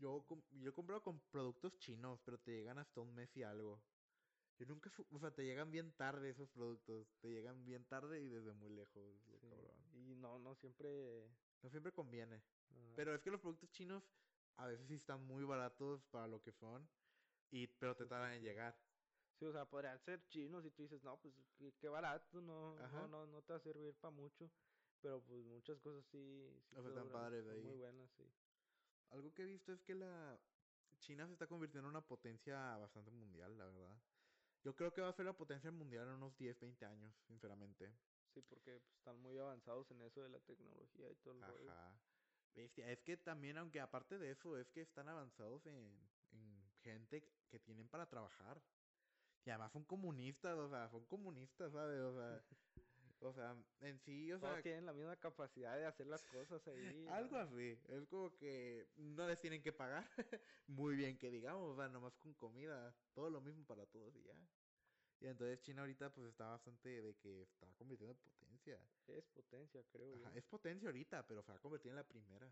Yo, 0.00 0.24
yo 0.52 0.70
he 0.70 0.72
comprado 0.72 1.02
con 1.02 1.20
productos 1.30 1.78
chinos, 1.78 2.20
pero 2.24 2.38
te 2.38 2.52
llegan 2.52 2.78
hasta 2.78 3.00
un 3.00 3.14
mes 3.14 3.36
y 3.36 3.42
algo. 3.42 3.82
Yo 4.58 4.66
nunca, 4.66 4.90
o 5.12 5.18
sea, 5.18 5.30
te 5.30 5.44
llegan 5.44 5.70
bien 5.70 5.92
tarde 5.92 6.30
esos 6.30 6.48
productos, 6.50 7.06
te 7.20 7.28
llegan 7.28 7.64
bien 7.64 7.84
tarde 7.84 8.20
y 8.20 8.28
desde 8.28 8.52
muy 8.52 8.70
lejos, 8.70 9.14
Y 9.92 10.14
no, 10.16 10.38
no 10.38 10.54
siempre... 10.54 11.28
No 11.62 11.68
siempre 11.68 11.92
conviene. 11.92 12.42
Pero 12.96 13.14
es 13.14 13.22
que 13.22 13.30
los 13.30 13.40
productos 13.40 13.70
chinos 13.70 14.02
a 14.56 14.66
veces 14.66 14.86
sí 14.88 14.94
están 14.94 15.22
muy 15.26 15.44
baratos 15.44 16.02
para 16.06 16.26
lo 16.26 16.42
que 16.42 16.52
son, 16.52 16.88
y, 17.50 17.66
pero 17.66 17.94
te 17.94 18.06
tardan 18.06 18.32
en 18.32 18.42
llegar. 18.42 18.78
Sí, 19.38 19.44
o 19.46 19.52
sea, 19.52 19.64
podrían 19.64 19.98
ser 19.98 20.26
chinos 20.28 20.64
y 20.64 20.70
tú 20.70 20.82
dices, 20.82 21.02
no, 21.02 21.18
pues 21.20 21.34
qué, 21.78 21.88
barato, 21.88 22.40
no, 22.40 22.76
no, 23.08 23.26
no, 23.26 23.42
te 23.42 23.52
va 23.52 23.58
a 23.58 23.62
servir 23.62 23.94
para 23.96 24.10
mucho. 24.10 24.50
Pero 25.00 25.22
pues 25.22 25.42
muchas 25.44 25.80
cosas 25.80 26.04
sí, 26.06 26.46
sí 26.68 26.76
están 26.76 27.10
padres 27.10 27.46
de 27.46 27.52
ahí. 27.52 27.62
Muy 27.62 27.76
buenas, 27.76 28.10
sí. 28.12 28.24
Algo 29.10 29.32
que 29.34 29.42
he 29.42 29.46
visto 29.46 29.72
es 29.72 29.82
que 29.82 29.94
la 29.94 30.38
China 31.00 31.26
se 31.26 31.32
está 31.32 31.46
convirtiendo 31.46 31.88
en 31.88 31.96
una 31.96 32.06
potencia 32.06 32.76
bastante 32.76 33.10
mundial, 33.10 33.56
la 33.58 33.64
verdad. 33.64 33.96
Yo 34.62 34.74
creo 34.74 34.92
que 34.92 35.00
va 35.00 35.08
a 35.08 35.12
ser 35.12 35.24
la 35.24 35.36
potencia 35.36 35.70
mundial 35.70 36.06
en 36.08 36.14
unos 36.14 36.36
10, 36.36 36.60
20 36.60 36.84
años, 36.84 37.14
sinceramente. 37.26 37.90
Sí, 38.34 38.42
porque 38.42 38.78
pues, 38.78 38.96
están 38.96 39.18
muy 39.18 39.38
avanzados 39.38 39.90
en 39.90 40.02
eso 40.02 40.22
de 40.22 40.28
la 40.28 40.38
tecnología 40.40 41.10
y 41.10 41.16
todo 41.16 41.34
el 41.34 41.42
Ajá. 41.42 41.94
Es 42.54 43.00
que 43.02 43.16
también, 43.16 43.58
aunque 43.58 43.80
aparte 43.80 44.18
de 44.18 44.32
eso, 44.32 44.58
es 44.58 44.68
que 44.70 44.82
están 44.82 45.08
avanzados 45.08 45.64
en, 45.66 46.10
gente 46.82 47.22
que 47.50 47.60
tienen 47.60 47.88
para 47.88 48.08
trabajar. 48.08 48.62
Y 49.44 49.50
además 49.50 49.70
son 49.72 49.84
comunistas, 49.84 50.56
o 50.56 50.68
sea, 50.70 50.88
son 50.88 51.04
comunistas, 51.04 51.72
¿sabes? 51.72 52.00
O 52.00 52.14
sea, 52.14 52.42
o 53.22 53.32
sea, 53.32 53.54
en 53.80 53.98
sí, 53.98 54.32
o 54.32 54.38
sea... 54.38 54.62
tienen 54.62 54.86
la 54.86 54.92
misma 54.92 55.16
capacidad 55.16 55.76
de 55.76 55.84
hacer 55.84 56.06
las 56.06 56.24
cosas 56.24 56.66
ahí. 56.68 57.06
Algo 57.10 57.36
así. 57.36 57.78
Es 57.88 58.06
como 58.06 58.34
que 58.36 58.88
no 58.96 59.26
les 59.26 59.40
tienen 59.40 59.62
que 59.62 59.72
pagar 59.72 60.08
muy 60.66 60.96
bien, 60.96 61.18
que 61.18 61.30
digamos, 61.30 61.72
o 61.72 61.76
sea, 61.76 61.88
nomás 61.88 62.16
con 62.16 62.34
comida. 62.34 62.94
Todo 63.12 63.30
lo 63.30 63.40
mismo 63.40 63.64
para 63.66 63.84
todos 63.86 64.14
y 64.16 64.22
ya. 64.22 64.34
Y 65.20 65.26
entonces 65.26 65.60
China 65.60 65.82
ahorita 65.82 66.10
pues 66.10 66.28
está 66.28 66.48
bastante 66.48 67.02
de 67.02 67.14
que 67.16 67.42
está 67.42 67.66
convirtiendo 67.74 68.12
en 68.12 68.18
potencia. 68.18 68.80
Es 69.06 69.26
potencia, 69.26 69.84
creo. 69.90 70.14
Ajá, 70.24 70.34
es 70.34 70.44
potencia 70.44 70.88
ahorita, 70.88 71.26
pero 71.26 71.42
se 71.42 71.52
va 71.52 71.58
a 71.58 71.60
convertir 71.60 71.90
en 71.90 71.96
la 71.96 72.04
primera. 72.04 72.50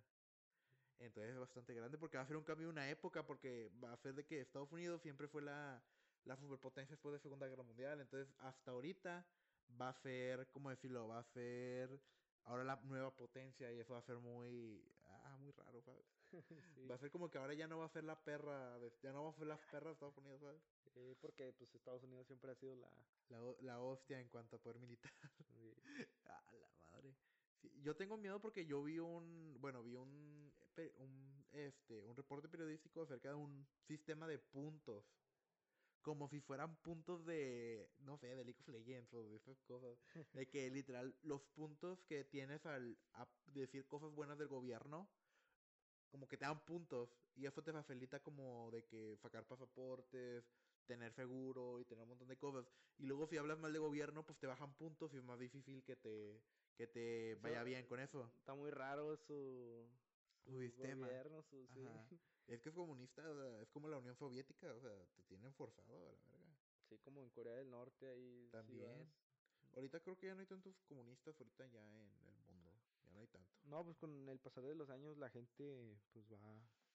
Entonces 0.99 1.33
es 1.33 1.39
bastante 1.39 1.73
grande 1.73 1.97
porque 1.97 2.19
va 2.19 2.25
a 2.25 2.27
ser 2.27 2.37
un 2.37 2.45
cambio 2.45 2.67
de 2.67 2.73
una 2.73 2.91
época 2.91 3.25
porque 3.25 3.71
va 3.83 3.93
a 3.93 3.97
ser 3.97 4.15
de 4.15 4.27
que 4.27 4.41
Estados 4.41 4.71
Unidos 4.73 5.01
siempre 5.01 5.29
fue 5.29 5.41
la, 5.41 5.83
la 6.25 6.37
superpotencia 6.37 6.95
después 6.95 7.15
de 7.15 7.21
Segunda 7.21 7.47
Guerra 7.47 7.63
Mundial. 7.63 8.01
Entonces 8.01 8.35
hasta 8.39 8.73
ahorita 8.73 9.25
va 9.81 9.91
a 9.91 9.95
ser, 9.95 10.49
¿cómo 10.51 10.71
decirlo? 10.71 11.09
Va 11.09 11.19
a 11.19 11.25
ser 11.25 12.01
ahora 12.45 12.65
la 12.65 12.77
nueva 12.85 13.15
potencia 13.15 13.73
y 13.73 13.79
eso 13.79 13.93
va 13.93 13.99
a 13.99 14.03
ser 14.03 14.17
muy, 14.17 14.83
ah, 15.05 15.37
muy 15.39 15.53
raro, 15.53 15.83
¿sabes? 15.83 16.07
Va 16.91 16.95
a 16.95 16.99
ser 16.99 17.11
como 17.11 17.31
que 17.31 17.39
ahora 17.39 17.55
ya 17.55 17.67
no 17.67 17.79
va 17.79 17.87
a 17.87 17.91
ser 17.91 18.05
la 18.05 18.23
perra, 18.23 18.79
ya 19.03 19.13
no 19.13 19.25
va 19.25 19.31
a 19.31 19.35
ser 19.35 19.47
las 19.47 19.61
perras 19.61 19.85
de 19.85 19.93
Estados 19.93 20.17
Unidos, 20.19 20.41
¿sabes? 20.41 20.61
Sí, 20.95 21.17
porque 21.21 21.53
pues 21.53 21.75
Estados 21.75 22.03
Unidos 22.03 22.27
siempre 22.27 22.51
ha 22.51 22.55
sido 22.55 22.75
la... 22.77 22.91
La, 23.61 23.81
hostia 23.81 24.21
en 24.21 24.29
cuanto 24.29 24.57
a 24.57 24.59
poder 24.59 24.79
militar. 24.79 25.13
Sí. 25.53 25.75
ah, 26.27 26.43
la 26.59 26.71
madre. 26.91 27.15
yo 27.83 27.95
tengo 27.95 28.17
miedo 28.17 28.41
porque 28.41 28.65
yo 28.65 28.83
vi 28.83 28.99
un, 28.99 29.57
bueno, 29.61 29.83
vi 29.83 29.97
un, 29.97 30.53
un, 30.97 31.47
este, 31.53 32.03
un 32.07 32.17
reporte 32.17 32.49
periodístico 32.49 33.03
acerca 33.03 33.31
de 33.31 33.35
un 33.35 33.67
sistema 33.87 34.27
de 34.27 34.39
puntos 34.39 35.05
como 36.09 36.27
si 36.27 36.41
fueran 36.41 36.75
puntos 36.77 37.27
de, 37.27 37.87
no 37.99 38.17
sé, 38.17 38.29
de 38.29 38.43
League 38.43 38.59
of 38.63 38.69
Legends 38.69 39.13
o 39.13 39.23
de 39.23 39.37
esas 39.37 39.61
cosas. 39.65 39.99
De 40.33 40.49
que 40.49 40.71
literal 40.71 41.15
los 41.23 41.43
puntos 41.43 42.03
que 42.05 42.25
tienes 42.25 42.65
al 42.65 42.97
decir 43.53 43.87
cosas 43.87 44.11
buenas 44.15 44.39
del 44.39 44.49
gobierno, 44.49 45.07
como 46.11 46.27
que 46.27 46.39
te 46.39 46.47
dan 46.47 46.65
puntos. 46.65 47.11
Y 47.37 47.45
eso 47.45 47.63
te 47.63 47.75
facilita 47.75 48.21
como 48.21 48.71
de 48.71 48.87
que 48.87 49.19
sacar 49.19 49.47
pasaportes, 49.47 50.51
tener 50.87 51.13
seguro 51.13 51.79
y 51.79 51.85
tener 51.85 52.05
un 52.05 52.09
montón 52.09 52.29
de 52.29 52.39
cosas. 52.39 52.67
Y 52.97 53.05
luego 53.05 53.27
si 53.27 53.37
hablas 53.37 53.59
mal 53.59 53.75
de 53.75 53.79
gobierno, 53.79 54.25
pues 54.25 54.39
te 54.39 54.47
bajan 54.47 54.75
puntos 54.79 55.13
y 55.13 55.19
es 55.19 55.25
más 55.25 55.39
difícil 55.39 55.85
que 55.85 55.97
te, 55.97 56.43
que 56.75 56.87
te 56.87 57.35
vaya 57.43 57.63
bien 57.65 57.85
con 57.85 58.01
eso. 58.01 58.33
Está 58.39 58.55
muy 58.55 58.71
raro 58.71 59.15
su, 59.19 59.87
su, 60.45 60.59
sistema. 60.61 61.07
Gobierno, 61.07 61.43
su, 61.43 61.67
Es 62.49 62.63
que 62.63 62.71
es 62.71 62.75
comunista, 62.75 63.23
es 63.61 63.69
como 63.69 63.89
la 63.89 63.99
Unión 63.99 64.17
Soviética, 64.17 64.73
o 64.73 64.81
sea, 64.81 64.91
te 65.15 65.23
tienen 65.25 65.53
forzado 65.53 65.95
a 65.95 65.99
la 65.99 66.05
verga. 66.05 66.57
Sí, 66.89 66.99
como 67.01 67.23
en 67.23 67.29
Corea 67.31 67.55
del 67.55 67.71
Norte 67.71 68.09
ahí. 68.09 68.49
También. 68.51 69.13
ahorita 69.75 70.01
creo 70.01 70.17
que 70.17 70.29
ya 70.29 70.35
no 70.35 70.41
hay 70.41 70.47
tantos 70.47 70.75
comunistas 70.89 71.39
ahorita 71.39 71.67
ya 71.67 71.85
en 71.85 71.95
el 71.95 72.09
mundo, 72.21 72.73
ya 73.05 73.13
no 73.13 73.21
hay 73.21 73.27
tanto. 73.27 73.59
No, 73.65 73.85
pues 73.85 73.99
con 73.99 74.29
el 74.29 74.39
pasar 74.41 74.65
de 74.65 74.75
los 74.75 74.89
años 74.89 75.19
la 75.19 75.29
gente 75.29 75.99
pues 76.13 76.25
va 76.33 76.39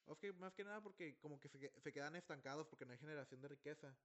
O 0.06 0.18
que 0.18 0.34
más 0.34 0.56
que 0.56 0.64
nada 0.64 0.82
porque 0.82 1.20
como 1.20 1.40
que 1.40 1.50
se, 1.50 1.72
se, 1.80 1.94
quedan 1.94 2.16
estancados 2.16 2.68
porque 2.68 2.86
no 2.86 2.94
hay 2.94 2.98
generación 2.98 3.40
de 3.42 3.50
riqueza. 3.50 3.96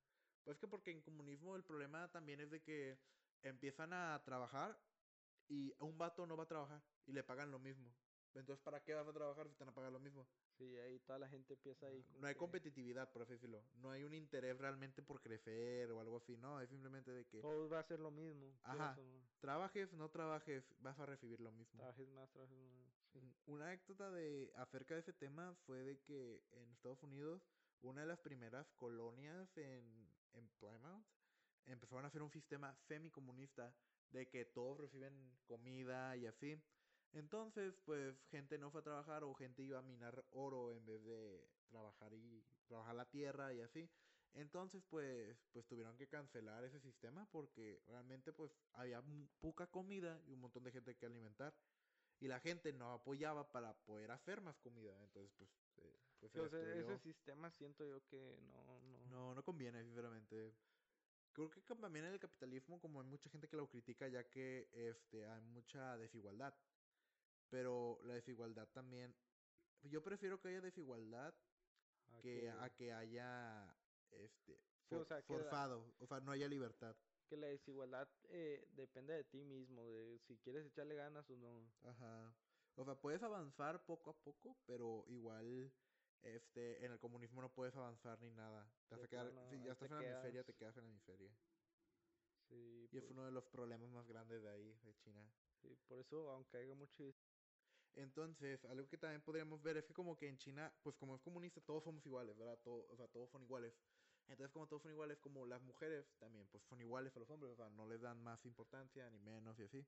Pues 0.44 0.58
que 0.58 0.68
porque 0.68 0.90
en 0.90 1.00
comunismo 1.00 1.56
el 1.56 1.64
problema 1.64 2.08
también 2.08 2.40
es 2.40 2.50
de 2.50 2.60
que 2.60 2.98
empiezan 3.42 3.94
a 3.94 4.22
trabajar 4.24 4.78
y 5.48 5.72
un 5.78 5.96
vato 5.96 6.26
no 6.26 6.36
va 6.36 6.44
a 6.44 6.48
trabajar 6.48 6.82
y 7.06 7.12
le 7.12 7.24
pagan 7.24 7.50
lo 7.50 7.58
mismo. 7.58 7.90
Entonces, 8.34 8.62
¿para 8.62 8.80
qué 8.82 8.94
vas 8.94 9.06
a 9.06 9.12
trabajar 9.12 9.48
si 9.48 9.54
te 9.54 9.64
van 9.64 9.70
a 9.70 9.74
pagar 9.74 9.92
lo 9.92 9.98
mismo? 9.98 10.26
Sí, 10.56 10.76
ahí 10.78 10.98
toda 11.00 11.18
la 11.18 11.28
gente 11.28 11.54
empieza 11.54 11.86
ahí. 11.86 12.04
No 12.18 12.26
hay 12.26 12.34
competitividad, 12.34 13.10
por 13.10 13.22
así 13.22 13.32
decirlo. 13.32 13.62
No 13.76 13.90
hay 13.90 14.04
un 14.04 14.14
interés 14.14 14.56
realmente 14.58 15.02
por 15.02 15.20
crecer 15.20 15.90
o 15.90 16.00
algo 16.00 16.18
así, 16.18 16.36
no. 16.36 16.60
Es 16.60 16.68
simplemente 16.68 17.10
de 17.10 17.26
que. 17.26 17.40
Todo 17.40 17.68
va 17.68 17.80
a 17.80 17.84
ser 17.84 18.00
lo 18.00 18.10
mismo. 18.10 18.52
Ajá. 18.62 18.96
Trabajes, 19.40 19.92
no 19.92 20.08
trabajes, 20.10 20.64
vas 20.80 20.98
a 20.98 21.06
recibir 21.06 21.40
lo 21.40 21.52
mismo. 21.52 21.78
Trabajes 21.78 22.08
más, 22.10 22.30
trabajes 22.30 22.58
menos. 22.58 22.88
Una 23.46 23.66
anécdota 23.66 24.10
de 24.10 24.52
acerca 24.56 24.94
de 24.94 25.00
ese 25.00 25.12
tema 25.12 25.54
fue 25.66 25.78
de 25.78 26.00
que 26.00 26.42
en 26.52 26.70
Estados 26.72 27.02
Unidos, 27.02 27.42
una 27.80 28.02
de 28.02 28.06
las 28.06 28.18
primeras 28.20 28.70
colonias 28.72 29.56
en, 29.56 30.08
en 30.34 30.48
Plymouth 30.58 31.04
empezaron 31.66 32.04
a 32.04 32.08
hacer 32.08 32.22
un 32.22 32.30
sistema 32.30 32.74
semicomunista 32.86 33.74
de 34.10 34.28
que 34.28 34.44
todos 34.44 34.78
reciben 34.78 35.36
comida 35.46 36.16
y 36.16 36.26
así. 36.26 36.60
Entonces, 37.12 37.74
pues 37.84 38.16
gente 38.30 38.58
no 38.58 38.70
fue 38.70 38.80
a 38.80 38.84
trabajar 38.84 39.24
o 39.24 39.34
gente 39.34 39.62
iba 39.62 39.78
a 39.78 39.82
minar 39.82 40.24
oro 40.30 40.72
en 40.72 40.84
vez 40.86 41.02
de 41.04 41.48
trabajar 41.68 42.12
y 42.14 42.44
trabajar 42.66 42.94
la 42.94 43.06
tierra 43.06 43.52
y 43.54 43.60
así. 43.60 43.88
Entonces, 44.34 44.84
pues, 44.90 45.36
pues 45.52 45.66
tuvieron 45.66 45.96
que 45.96 46.06
cancelar 46.06 46.64
ese 46.64 46.80
sistema 46.80 47.26
porque 47.30 47.82
realmente 47.86 48.32
pues 48.32 48.52
había 48.74 49.02
poca 49.40 49.66
comida 49.66 50.20
y 50.26 50.34
un 50.34 50.40
montón 50.40 50.64
de 50.64 50.72
gente 50.72 50.94
que 50.96 51.06
alimentar. 51.06 51.54
Y 52.20 52.26
la 52.26 52.40
gente 52.40 52.72
no 52.72 52.92
apoyaba 52.92 53.50
para 53.52 53.72
poder 53.84 54.10
hacer 54.10 54.40
más 54.40 54.58
comida. 54.58 55.00
Entonces, 55.04 55.32
pues, 55.38 55.88
pues 56.18 56.52
ese 56.52 56.98
sistema 56.98 57.50
siento 57.52 57.86
yo 57.86 58.04
que 58.06 58.36
no, 58.42 58.80
no... 58.80 58.98
No, 59.08 59.34
no 59.34 59.42
conviene, 59.42 59.82
sinceramente. 59.84 60.54
Creo 61.32 61.50
que 61.50 61.60
también 61.60 62.04
en 62.06 62.14
el 62.14 62.20
capitalismo, 62.20 62.80
como 62.80 63.00
hay 63.00 63.06
mucha 63.06 63.30
gente 63.30 63.48
que 63.48 63.56
lo 63.56 63.68
critica, 63.68 64.08
ya 64.08 64.24
que 64.24 64.68
este, 64.72 65.26
hay 65.26 65.40
mucha 65.42 65.96
desigualdad. 65.96 66.54
Pero 67.50 67.98
la 68.04 68.14
desigualdad 68.14 68.68
también. 68.68 69.14
Yo 69.82 70.02
prefiero 70.02 70.40
que 70.40 70.48
haya 70.48 70.60
desigualdad 70.60 71.34
que 72.20 72.50
a 72.50 72.70
que 72.70 72.92
haya 72.92 73.74
este 74.10 74.58
forzado, 75.26 75.94
o 75.98 76.06
sea, 76.06 76.20
no 76.20 76.32
haya 76.32 76.48
libertad. 76.48 76.96
Que 77.28 77.36
la 77.36 77.46
desigualdad 77.48 78.08
eh, 78.30 78.66
depende 78.74 79.12
de 79.12 79.24
ti 79.24 79.44
mismo, 79.44 79.90
de 79.90 80.18
si 80.26 80.38
quieres 80.38 80.66
echarle 80.66 80.94
ganas 80.94 81.28
o 81.30 81.36
no. 81.36 81.70
Ajá. 81.82 82.34
O 82.76 82.84
sea, 82.84 82.94
puedes 82.94 83.22
avanzar 83.22 83.84
poco 83.84 84.10
a 84.10 84.18
poco, 84.18 84.56
pero 84.66 85.04
igual 85.08 85.72
este 86.22 86.84
en 86.84 86.92
el 86.92 86.98
comunismo 86.98 87.42
no 87.42 87.52
puedes 87.52 87.76
avanzar 87.76 88.20
ni 88.20 88.30
nada. 88.30 88.70
Te 88.88 88.94
vas 88.94 89.04
a 89.04 89.08
quedar, 89.08 89.32
si 89.50 89.62
ya 89.62 89.72
estás 89.72 89.90
en 89.90 89.98
la 89.98 90.16
miseria, 90.16 90.44
te 90.44 90.54
quedas 90.54 90.76
en 90.76 90.84
la 90.84 90.92
miseria. 90.92 91.30
Sí, 92.48 92.88
y 92.90 92.96
es 92.96 93.04
pues 93.04 93.10
uno 93.10 93.26
de 93.26 93.32
los 93.32 93.44
problemas 93.44 93.90
más 93.90 94.06
grandes 94.06 94.42
de 94.42 94.48
ahí, 94.48 94.78
de 94.82 94.94
China. 94.94 95.30
Sí, 95.60 95.76
por 95.86 95.98
eso, 95.98 96.30
aunque 96.30 96.56
haya 96.56 96.74
mucho 96.74 97.14
entonces, 97.94 98.64
algo 98.66 98.88
que 98.88 98.98
también 98.98 99.22
podríamos 99.22 99.62
ver 99.62 99.76
es 99.76 99.84
que 99.84 99.92
como 99.92 100.16
que 100.16 100.28
en 100.28 100.38
China, 100.38 100.72
pues 100.82 100.96
como 100.96 101.16
es 101.16 101.22
comunista, 101.22 101.60
todos 101.60 101.84
somos 101.84 102.04
iguales, 102.06 102.36
¿verdad? 102.36 102.58
o 102.64 102.96
sea, 102.96 103.08
todos 103.08 103.30
son 103.30 103.42
iguales. 103.42 103.74
Entonces, 104.28 104.52
como 104.52 104.66
todos 104.66 104.82
son 104.82 104.92
iguales, 104.92 105.18
como 105.18 105.46
las 105.46 105.62
mujeres 105.62 106.06
también, 106.18 106.46
pues 106.48 106.62
son 106.64 106.80
iguales 106.80 107.16
a 107.16 107.18
los 107.20 107.30
hombres, 107.30 107.52
o 107.52 107.56
sea, 107.56 107.70
no 107.70 107.86
les 107.86 108.00
dan 108.00 108.22
más 108.22 108.44
importancia 108.44 109.08
ni 109.10 109.18
menos 109.18 109.58
y 109.58 109.64
así. 109.64 109.86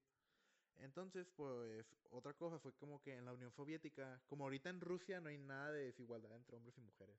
Entonces, 0.78 1.28
pues, 1.36 1.94
otra 2.10 2.32
cosa 2.32 2.58
fue 2.58 2.72
como 2.72 3.02
que 3.02 3.16
en 3.16 3.26
la 3.26 3.34
Unión 3.34 3.52
Soviética, 3.52 4.22
como 4.26 4.44
ahorita 4.44 4.70
en 4.70 4.80
Rusia 4.80 5.20
no 5.20 5.28
hay 5.28 5.36
nada 5.38 5.72
de 5.72 5.84
desigualdad 5.84 6.34
entre 6.34 6.56
hombres 6.56 6.76
y 6.78 6.80
mujeres. 6.80 7.18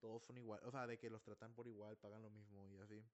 Todos 0.00 0.24
son 0.24 0.38
iguales, 0.38 0.66
o 0.66 0.72
sea, 0.72 0.86
de 0.86 0.98
que 0.98 1.08
los 1.08 1.22
tratan 1.22 1.54
por 1.54 1.68
igual, 1.68 1.96
pagan 1.98 2.22
lo 2.22 2.30
mismo 2.30 2.68
y 2.68 2.78
así. 2.78 3.04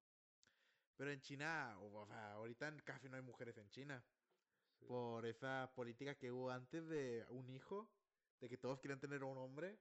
Pero 0.96 1.10
en 1.10 1.20
China, 1.20 1.78
o 1.80 2.06
sea, 2.06 2.32
ahorita 2.34 2.74
casi 2.84 3.08
no 3.10 3.16
hay 3.16 3.22
mujeres 3.22 3.58
en 3.58 3.68
China 3.68 4.02
por 4.86 5.26
esa 5.26 5.72
política 5.74 6.14
que 6.14 6.30
hubo 6.30 6.50
antes 6.50 6.86
de 6.88 7.26
un 7.30 7.50
hijo, 7.50 7.90
de 8.40 8.48
que 8.48 8.56
todos 8.56 8.80
querían 8.80 9.00
tener 9.00 9.24
un 9.24 9.38
hombre 9.38 9.78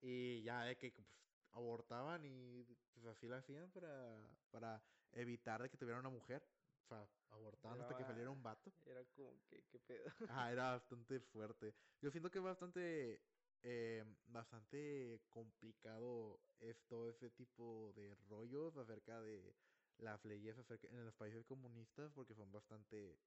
y 0.00 0.42
ya 0.42 0.64
de 0.64 0.76
que 0.76 0.92
pues, 0.92 1.06
abortaban 1.52 2.24
y 2.24 2.64
pues 2.92 3.06
así 3.06 3.26
lo 3.26 3.36
hacían 3.36 3.70
para, 3.70 4.18
para 4.50 4.82
evitar 5.12 5.62
de 5.62 5.70
que 5.70 5.76
tuviera 5.76 6.00
una 6.00 6.10
mujer. 6.10 6.42
O 6.84 6.88
sea, 6.88 7.08
abortaban 7.30 7.80
hasta 7.80 7.96
que 7.96 8.04
saliera 8.04 8.30
un 8.30 8.42
vato. 8.42 8.72
Era 8.86 9.04
como 9.16 9.40
que, 9.48 9.64
qué 9.70 9.78
pedo. 9.78 10.10
Ah, 10.28 10.52
era 10.52 10.72
bastante 10.72 11.20
fuerte. 11.20 11.74
Yo 12.00 12.10
siento 12.10 12.30
que 12.30 12.38
es 12.38 12.44
bastante, 12.44 13.22
eh, 13.62 14.04
bastante 14.26 15.22
complicado 15.30 16.40
es 16.58 16.82
todo 16.86 17.08
ese 17.08 17.30
tipo 17.30 17.92
de 17.94 18.14
rollos 18.28 18.76
acerca 18.76 19.20
de 19.20 19.54
las 19.98 20.24
leyes 20.24 20.58
acerca, 20.58 20.88
en 20.88 21.04
los 21.04 21.14
países 21.14 21.44
comunistas 21.44 22.12
porque 22.12 22.34
son 22.34 22.50
bastante 22.50 23.18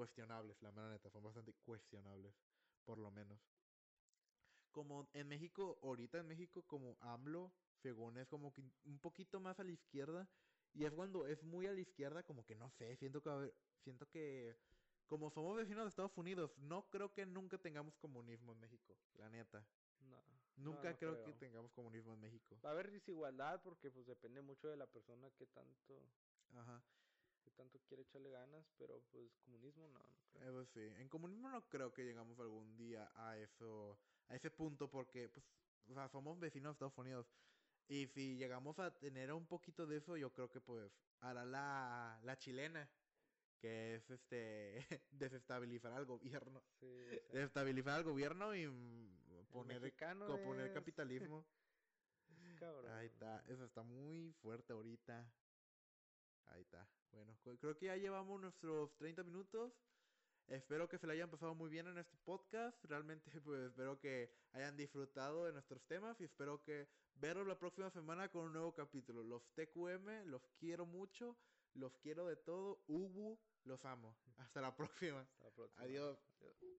cuestionables, 0.00 0.62
la 0.62 0.72
mera 0.72 0.88
neta, 0.88 1.10
son 1.10 1.22
bastante 1.22 1.52
cuestionables, 1.62 2.34
por 2.86 2.96
lo 2.96 3.10
menos. 3.10 3.38
Como 4.70 5.10
en 5.12 5.28
México, 5.28 5.78
ahorita 5.82 6.16
en 6.16 6.26
México, 6.26 6.62
como 6.62 6.96
AMLO, 7.02 7.52
según 7.82 8.16
es 8.16 8.26
como 8.26 8.50
que 8.54 8.62
un 8.84 8.98
poquito 8.98 9.40
más 9.40 9.60
a 9.60 9.64
la 9.64 9.72
izquierda, 9.72 10.26
y 10.72 10.86
es 10.86 10.92
cuando 10.94 11.26
es 11.26 11.42
muy 11.42 11.66
a 11.66 11.74
la 11.74 11.80
izquierda, 11.80 12.22
como 12.22 12.46
que 12.46 12.54
no 12.54 12.70
sé, 12.70 12.96
siento 12.96 13.20
que, 13.22 13.52
siento 13.82 14.08
que, 14.08 14.56
como 15.06 15.30
somos 15.30 15.54
vecinos 15.54 15.84
de 15.84 15.90
Estados 15.90 16.16
Unidos, 16.16 16.56
no 16.56 16.88
creo 16.88 17.12
que 17.12 17.26
nunca 17.26 17.58
tengamos 17.58 17.94
comunismo 17.98 18.52
en 18.52 18.60
México, 18.60 18.96
la 19.18 19.28
neta. 19.28 19.66
No. 20.08 20.24
Nunca 20.56 20.96
creo, 20.96 21.22
que 21.24 21.34
tengamos 21.34 21.72
comunismo 21.72 22.14
en 22.14 22.20
México. 22.20 22.58
Va 22.64 22.70
a 22.70 22.72
haber 22.72 22.90
desigualdad 22.90 23.60
porque 23.62 23.90
pues 23.90 24.06
depende 24.06 24.40
mucho 24.40 24.68
de 24.68 24.78
la 24.78 24.86
persona 24.86 25.30
que 25.32 25.46
tanto. 25.46 26.02
Ajá 26.54 26.82
tanto 27.60 27.78
quiere 27.86 28.04
echarle 28.04 28.30
ganas, 28.30 28.64
pero 28.78 29.02
pues 29.12 29.30
comunismo 29.44 29.86
no. 29.88 29.98
no 29.98 30.30
creo. 30.32 30.64
sí, 30.64 30.80
en 30.96 31.08
comunismo 31.10 31.50
no 31.50 31.68
creo 31.68 31.92
que 31.92 32.04
llegamos 32.04 32.38
algún 32.40 32.74
día 32.78 33.10
a 33.14 33.36
eso, 33.36 33.98
a 34.28 34.34
ese 34.34 34.50
punto, 34.50 34.88
porque 34.88 35.28
pues, 35.28 35.44
o 35.90 35.92
sea, 35.92 36.08
somos 36.08 36.40
vecinos 36.40 36.70
de 36.70 36.72
Estados 36.72 36.96
Unidos. 36.96 37.26
Y 37.86 38.06
si 38.06 38.36
llegamos 38.36 38.78
a 38.78 38.94
tener 38.98 39.32
un 39.32 39.46
poquito 39.46 39.86
de 39.86 39.98
eso, 39.98 40.16
yo 40.16 40.32
creo 40.32 40.50
que 40.50 40.60
pues 40.60 40.90
hará 41.20 41.44
la, 41.44 42.18
la 42.22 42.38
chilena, 42.38 42.88
que 43.58 43.96
es 43.96 44.08
este 44.08 44.86
desestabilizar 45.10 45.92
al 45.92 46.06
gobierno. 46.06 46.62
Sí, 46.78 46.86
desestabilizar 47.32 47.96
al 47.96 48.04
gobierno 48.04 48.54
y 48.54 48.68
poner, 49.52 49.92
poner 50.44 50.72
capitalismo. 50.72 51.44
Ahí 52.96 53.06
está, 53.06 53.42
eso 53.48 53.64
está 53.64 53.82
muy 53.82 54.32
fuerte 54.42 54.72
ahorita. 54.72 55.26
Ahí 56.50 56.62
está. 56.62 56.86
Bueno, 57.12 57.36
creo 57.60 57.76
que 57.76 57.86
ya 57.86 57.96
llevamos 57.96 58.40
nuestros 58.40 58.94
30 58.96 59.24
minutos. 59.24 59.72
Espero 60.46 60.88
que 60.88 60.98
se 60.98 61.06
le 61.06 61.12
hayan 61.12 61.30
pasado 61.30 61.54
muy 61.54 61.70
bien 61.70 61.86
en 61.86 61.98
este 61.98 62.16
podcast. 62.24 62.84
Realmente, 62.84 63.30
pues 63.44 63.68
espero 63.70 63.98
que 63.98 64.32
hayan 64.52 64.76
disfrutado 64.76 65.44
de 65.44 65.52
nuestros 65.52 65.82
temas 65.86 66.20
y 66.20 66.24
espero 66.24 66.62
que 66.62 66.88
veros 67.14 67.46
la 67.46 67.58
próxima 67.58 67.90
semana 67.90 68.28
con 68.28 68.46
un 68.46 68.52
nuevo 68.52 68.74
capítulo. 68.74 69.22
Los 69.22 69.42
TQM, 69.54 70.26
los 70.26 70.42
quiero 70.58 70.86
mucho, 70.86 71.36
los 71.74 71.96
quiero 71.98 72.26
de 72.26 72.36
todo. 72.36 72.82
Ubu, 72.88 73.38
los 73.64 73.84
amo. 73.84 74.16
Hasta 74.38 74.60
la 74.60 74.74
próxima. 74.74 75.20
Hasta 75.20 75.44
la 75.44 75.50
próxima. 75.50 75.84
Adiós. 75.84 76.18